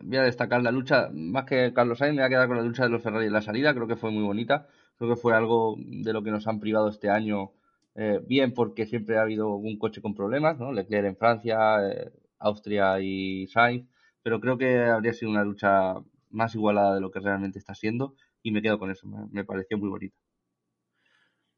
[0.02, 1.08] voy a destacar la lucha.
[1.12, 3.32] Más que Carlos Sainz, me voy a quedar con la lucha de los Ferrari en
[3.32, 3.74] la salida.
[3.74, 4.66] Creo que fue muy bonita.
[4.98, 7.52] Creo que fue algo de lo que nos han privado este año
[7.96, 10.70] eh, bien porque siempre ha habido un coche con problemas, ¿no?
[10.70, 13.88] Leclerc en Francia, eh, Austria y Sainz,
[14.22, 15.94] pero creo que habría sido una lucha
[16.30, 19.78] más igualada de lo que realmente está siendo y me quedo con eso, me, pareció
[19.78, 20.16] muy bonita.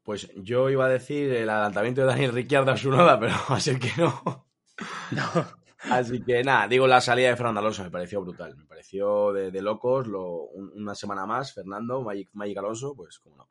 [0.03, 3.57] Pues yo iba a decir el adelantamiento de Daniel Ricciardo a su noda, pero va
[3.57, 4.47] a ser que no.
[5.89, 9.61] Así que nada, digo la salida de Fernando Alonso me pareció brutal, me pareció de,
[9.61, 13.49] locos lo, una semana más, Fernando, Magic, Magic Alonso, pues como no.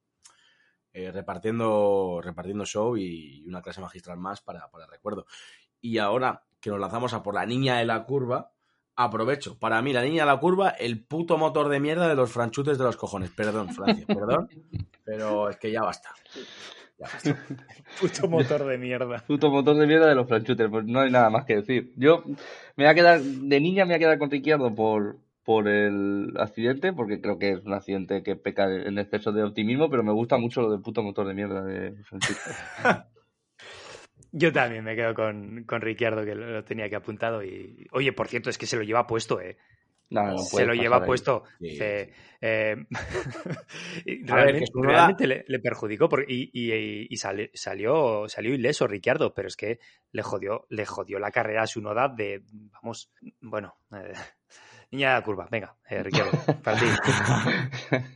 [0.99, 5.27] Eh, repartiendo, repartiendo show y una clase magistral más para, para recuerdo.
[5.81, 8.51] Y ahora que nos lanzamos a por la niña de la curva,
[8.97, 9.57] aprovecho.
[9.61, 12.79] Para mí, la niña de la curva, el puto motor de mierda de los franchutes
[12.79, 13.31] de los cojones.
[13.31, 14.49] Perdón, Francia, perdón.
[15.05, 16.11] pero es que ya basta.
[16.99, 17.47] Ya basta.
[18.01, 19.23] puto motor de mierda.
[19.25, 20.69] Puto motor de mierda de los franchutes.
[20.69, 21.93] Pues no hay nada más que decir.
[21.95, 22.25] Yo
[22.75, 26.35] me voy a quedar, de niña me voy a quedar con Ricciardo por, por el
[26.37, 30.13] accidente, porque creo que es un accidente que peca en exceso de optimismo, pero me
[30.13, 32.51] gusta mucho lo del puto motor de mierda de Francisco.
[34.33, 37.43] Yo también me quedo con, con Ricciardo, que lo tenía que apuntado.
[37.43, 39.57] Y oye, por cierto, es que se lo lleva puesto, ¿eh?
[40.11, 41.45] No, no se lo lleva puesto.
[41.63, 42.13] Eh,
[44.25, 49.79] realmente, le, perjudicó y, salió, salió ileso Ricciardo, pero es que
[50.13, 52.43] le jodió, le jodió la carrera a su noda de,
[52.83, 54.13] vamos, bueno, eh,
[54.91, 56.03] Niña de la curva, venga, eh,
[56.65, 56.87] para ti.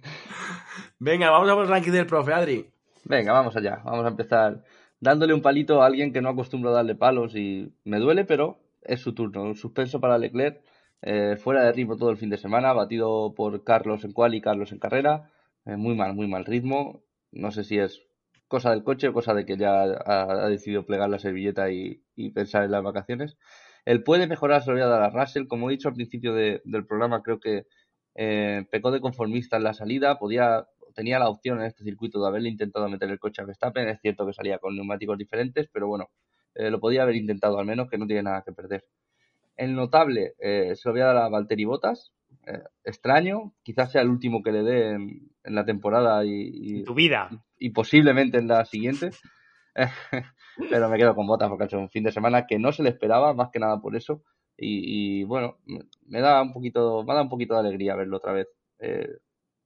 [0.99, 2.71] venga, vamos a ver el ranking del profe, Adri.
[3.05, 3.83] Venga, vamos allá.
[3.85, 4.65] Vamos a empezar
[5.01, 8.59] dándole un palito a alguien que no acostumbra a darle palos y me duele, pero
[8.81, 9.43] es su turno.
[9.43, 10.63] Un suspenso para Leclerc,
[11.03, 14.41] eh, fuera de ritmo todo el fin de semana, batido por Carlos en cual y
[14.41, 15.31] Carlos en carrera.
[15.67, 17.03] Eh, muy mal, muy mal ritmo.
[17.33, 18.03] No sé si es
[18.49, 22.31] cosa del coche o cosa de que ya ha, decidido plegar la servilleta y, y
[22.31, 23.37] pensar en las vacaciones.
[23.85, 25.47] Él puede mejorar, se lo voy a dar a Russell.
[25.47, 27.67] Como he dicho al principio del programa, creo que
[28.15, 30.19] eh, pecó de conformista en la salida.
[30.19, 33.89] Podía, tenía la opción en este circuito de haberle intentado meter el coche a Verstappen.
[33.89, 36.11] Es cierto que salía con neumáticos diferentes, pero bueno,
[36.55, 38.85] eh, lo podía haber intentado al menos, que no tiene nada que perder.
[39.57, 42.13] El notable eh, se lo voy a dar a Valtteri Bottas.
[42.85, 47.29] extraño, quizás sea el último que le dé en, la temporada y, tu vida.
[47.59, 49.11] y posiblemente en la siguiente.
[50.71, 52.83] pero me quedo con botas porque ha hecho un fin de semana que no se
[52.83, 54.23] le esperaba, más que nada por eso.
[54.57, 55.59] Y, bueno,
[56.07, 58.49] me da un poquito, me da un poquito de alegría verlo otra vez.
[58.79, 59.09] Eh,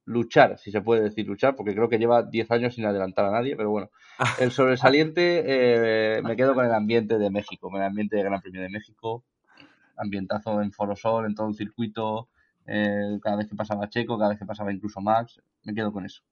[0.07, 3.33] luchar, si se puede decir luchar, porque creo que lleva 10 años sin adelantar a
[3.33, 3.91] nadie, pero bueno,
[4.41, 8.41] el sobresaliente eh, me quedo con el ambiente de México, con el ambiente de Gran
[8.41, 9.25] Premio de México,
[9.97, 12.29] ambientazo en Forosol, en todo un circuito,
[12.67, 16.07] eh, cada vez que pasaba Checo, cada vez que pasaba incluso Max, me quedo con
[16.07, 16.23] eso.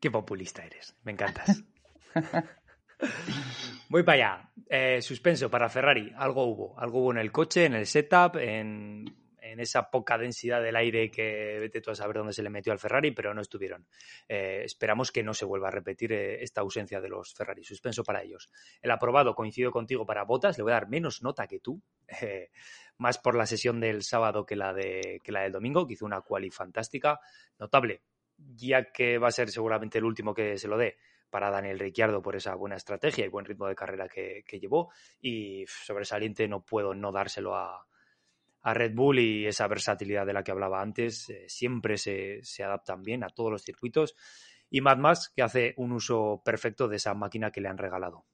[0.00, 1.62] Qué populista eres, me encantas.
[3.88, 4.50] Voy para allá.
[4.68, 6.12] Eh, suspenso para Ferrari.
[6.16, 6.78] Algo hubo.
[6.78, 9.22] Algo hubo en el coche, en el setup, en,
[9.56, 12.80] esa poca densidad del aire que vete tú a saber dónde se le metió al
[12.80, 13.86] Ferrari, pero no estuvieron.
[14.28, 17.62] Eh, esperamos que no se vuelva a repetir eh, esta ausencia de los Ferrari.
[17.62, 18.50] Suspenso para ellos.
[18.82, 21.80] El aprobado, coincido contigo para Botas, le voy a dar menos nota que tú.
[22.98, 26.04] más por la sesión del sábado que la, de, que la del domingo, que hizo
[26.04, 27.20] una quali fantástica.
[27.56, 28.02] Notable,
[28.36, 30.96] ya que va a ser seguramente el último que se lo dé
[31.30, 34.92] para Daniel Ricciardo por esa buena estrategia y buen ritmo de carrera que, llevó.
[35.20, 37.86] Y sobresaliente no puedo no dárselo a,
[38.62, 41.28] Red Bull y esa versatilidad de la que hablaba antes.
[41.28, 44.14] Eh, siempre se, adaptan bien a todos los circuitos.
[44.70, 48.24] Y Mad Max, que hace un uso perfecto de esa máquina que le han regalado.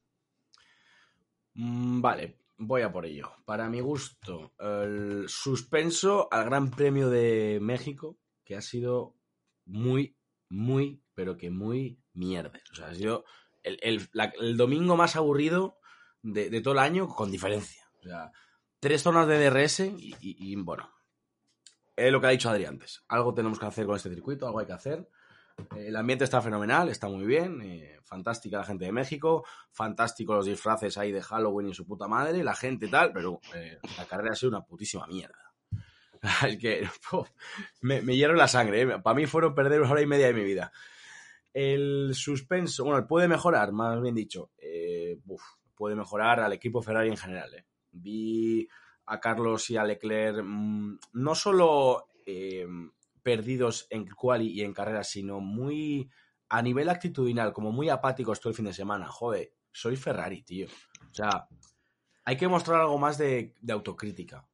[1.55, 3.33] Mm, vale, voy a por ello.
[3.45, 9.17] Para mi gusto, el suspenso al Gran Premio de México, que ha sido
[9.65, 10.17] muy,
[10.49, 12.63] muy, pero que muy mierdes.
[12.73, 13.27] O sea, ha sido
[13.63, 15.79] el, domingo más aburrido
[16.23, 17.85] de, todo el año con diferencia.
[17.99, 18.33] O sea,
[18.79, 20.91] tres zonas de DRS y, bueno,
[21.95, 23.05] es lo que ha dicho Adri antes.
[23.07, 25.11] Algo tenemos que hacer con este circuito, algo hay que hacer.
[25.77, 30.47] El ambiente está fenomenal, está muy bien, eh, fantástica la gente de México, fantástico los
[30.47, 34.31] disfraces ahí de Halloween y su puta madre, la gente tal, pero eh, la carrera
[34.33, 35.53] ha sido una putísima mierda.
[36.49, 36.89] es que
[37.83, 38.99] me, me hierro la sangre, eh.
[39.01, 40.73] para mí fueron perder una hora y media de mi vida.
[41.53, 44.51] El suspenso, bueno, puede mejorar, más bien dicho.
[44.59, 45.19] Eh,
[45.75, 47.55] puede mejorar al equipo Ferrari en general.
[47.55, 47.67] Eh.
[47.93, 48.69] Vi
[49.07, 52.67] a Carlos y a Leclerc mm, no solo eh,
[53.23, 56.09] perdidos en quali y en carrera, sino muy
[56.49, 59.07] a nivel actitudinal, como muy apáticos todo el fin de semana.
[59.07, 60.67] Joder, soy Ferrari, tío.
[61.11, 61.49] O sea,
[62.25, 64.47] hay que mostrar algo más de, autocrítica.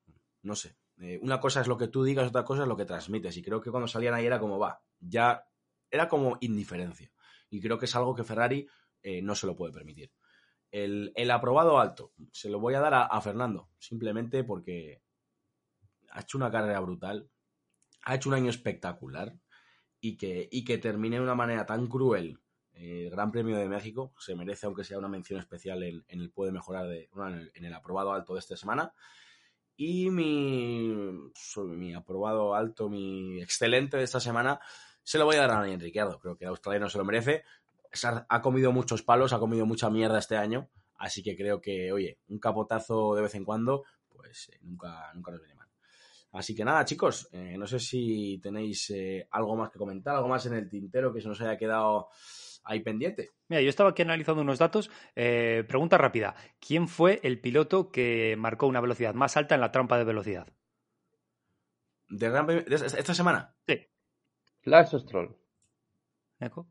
[0.43, 0.77] No sé.
[0.99, 3.37] Eh, una cosa es lo que tú digas, otra cosa es lo que transmites.
[3.37, 5.47] Y creo que cuando salían ahí era como, va, ya
[5.91, 7.11] era como indiferencia.
[7.51, 8.67] Y creo que es algo que Ferrari
[9.03, 10.13] eh, no se lo puede permitir.
[10.71, 15.01] El, aprobado alto, se lo voy a dar a, Fernando, simplemente porque
[16.11, 17.31] ha hecho una carrera brutal,
[18.03, 19.39] ha hecho un año espectacular
[20.01, 22.41] y que, y que termine de una manera tan cruel
[22.77, 26.31] eh, el Gran Premio de México, se merece aunque sea una mención especial en, el
[26.31, 27.09] puede mejorar de,
[27.55, 28.93] en, el, aprobado alto de esta semana.
[29.77, 30.95] Y mi,
[31.65, 34.61] mi aprobado alto, mi excelente de esta semana,
[35.07, 36.19] se lo voy a dar a Daniel Ricciardo.
[36.19, 37.45] Creo que el australiano se lo merece
[38.29, 42.19] ha comido muchos palos, ha comido mucha mierda este año, así que creo que, oye,
[42.29, 45.69] un capotazo de vez en cuando, pues eh, nunca, nunca nos viene mal.
[46.33, 50.29] Así que nada, chicos, eh, no sé si tenéis eh, algo más que comentar, algo
[50.29, 52.09] más en el tintero que se nos haya quedado
[52.65, 53.31] ahí pendiente.
[53.49, 54.91] Mira, yo estaba aquí analizando unos datos.
[55.15, 56.35] pregunta rápida.
[56.59, 60.49] ¿Quién fue el piloto que marcó una velocidad más alta en la trampa de velocidad?
[62.09, 63.57] ¿De, esta semana?
[63.67, 63.87] Sí.
[64.67, 65.35] Lance Stroll.
[66.41, 66.67] ¿Eco?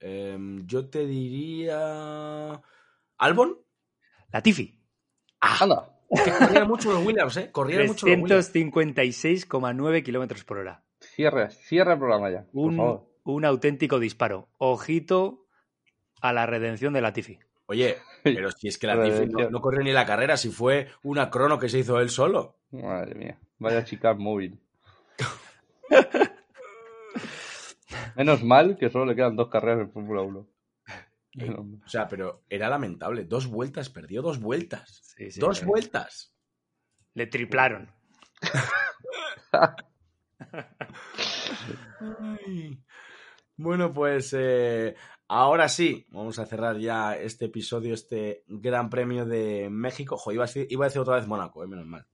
[0.00, 2.62] Em, yo te diría.
[3.18, 3.58] ¿Albon?
[4.32, 4.80] Latifi.
[5.40, 5.58] ¡Ah!
[5.60, 5.98] Anda.
[6.08, 7.50] corrían mucho los Williams, ¿eh?
[7.50, 10.84] Corrían mucho los 356,9 kilómetros por hora.
[11.00, 12.46] Cierra, cierra el programa ya.
[12.52, 14.48] Un, un auténtico disparo.
[14.58, 15.46] Ojito
[16.20, 17.40] a la redención de Latifi.
[17.66, 21.28] Oye, pero si es que Latifi no, no, corrió ni la carrera, si fue una
[21.28, 22.58] crono que se hizo él solo.
[22.70, 24.60] Madre mía, vaya chica móvil.
[28.16, 30.38] Menos mal que solo le quedan dos carreras en Fórmula 1.
[31.84, 33.24] o sea, pero era lamentable.
[33.24, 35.14] Dos vueltas, perdió dos vueltas.
[35.36, 36.34] dos vueltas.
[37.14, 37.90] Le triplaron.
[43.56, 44.96] Bueno, pues eh,
[45.28, 50.20] ahora sí, vamos a cerrar ya este episodio, este Gran Premio de México.
[50.32, 52.04] iba a decir, iba a decir otra vez Mónaco, eh, menos mal.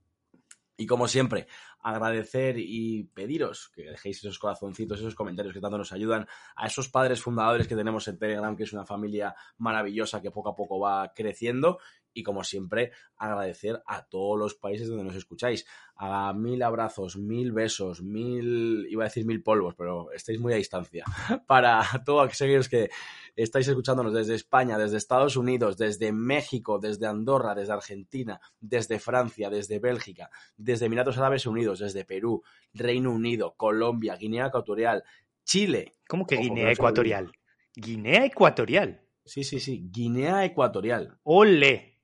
[0.77, 1.47] Y como siempre,
[1.81, 6.89] agradecer y pediros que dejéis esos corazoncitos, esos comentarios que tanto nos ayudan a esos
[6.89, 10.79] padres fundadores que tenemos en Telegram, que es una familia maravillosa que poco a poco
[10.79, 11.79] va creciendo
[12.13, 15.65] y como siempre agradecer a todos los países donde nos escucháis.
[15.95, 20.57] A mil abrazos, mil besos, mil, iba a decir mil polvos, pero estáis muy a
[20.57, 21.05] distancia.
[21.47, 22.89] Para todos aquellos que
[23.35, 29.49] estáis escuchándonos desde España, desde Estados Unidos, desde México, desde Andorra, desde Argentina, desde Francia,
[29.49, 32.43] desde Bélgica, desde Emiratos Árabes Unidos, desde Perú,
[32.73, 35.03] Reino Unido, Colombia, Guinea Ecuatorial,
[35.43, 35.93] Chile.
[36.07, 37.31] ¿Cómo que Guinea Ecuatorial?
[37.75, 39.01] Guinea Ecuatorial.
[39.25, 41.17] Sí, sí, sí, Guinea Ecuatorial.
[41.23, 41.99] ¡Ole!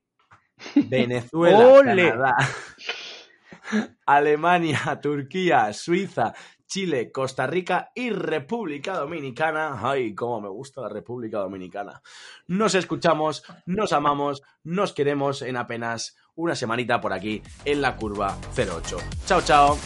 [0.75, 2.35] Venezuela, Canadá,
[4.05, 6.33] Alemania, Turquía, Suiza,
[6.65, 9.79] Chile, Costa Rica y República Dominicana.
[9.81, 12.01] Ay, cómo me gusta la República Dominicana.
[12.47, 18.37] Nos escuchamos, nos amamos, nos queremos en apenas una semanita por aquí en la curva
[18.55, 18.97] 08.
[19.25, 19.77] Chao, chao.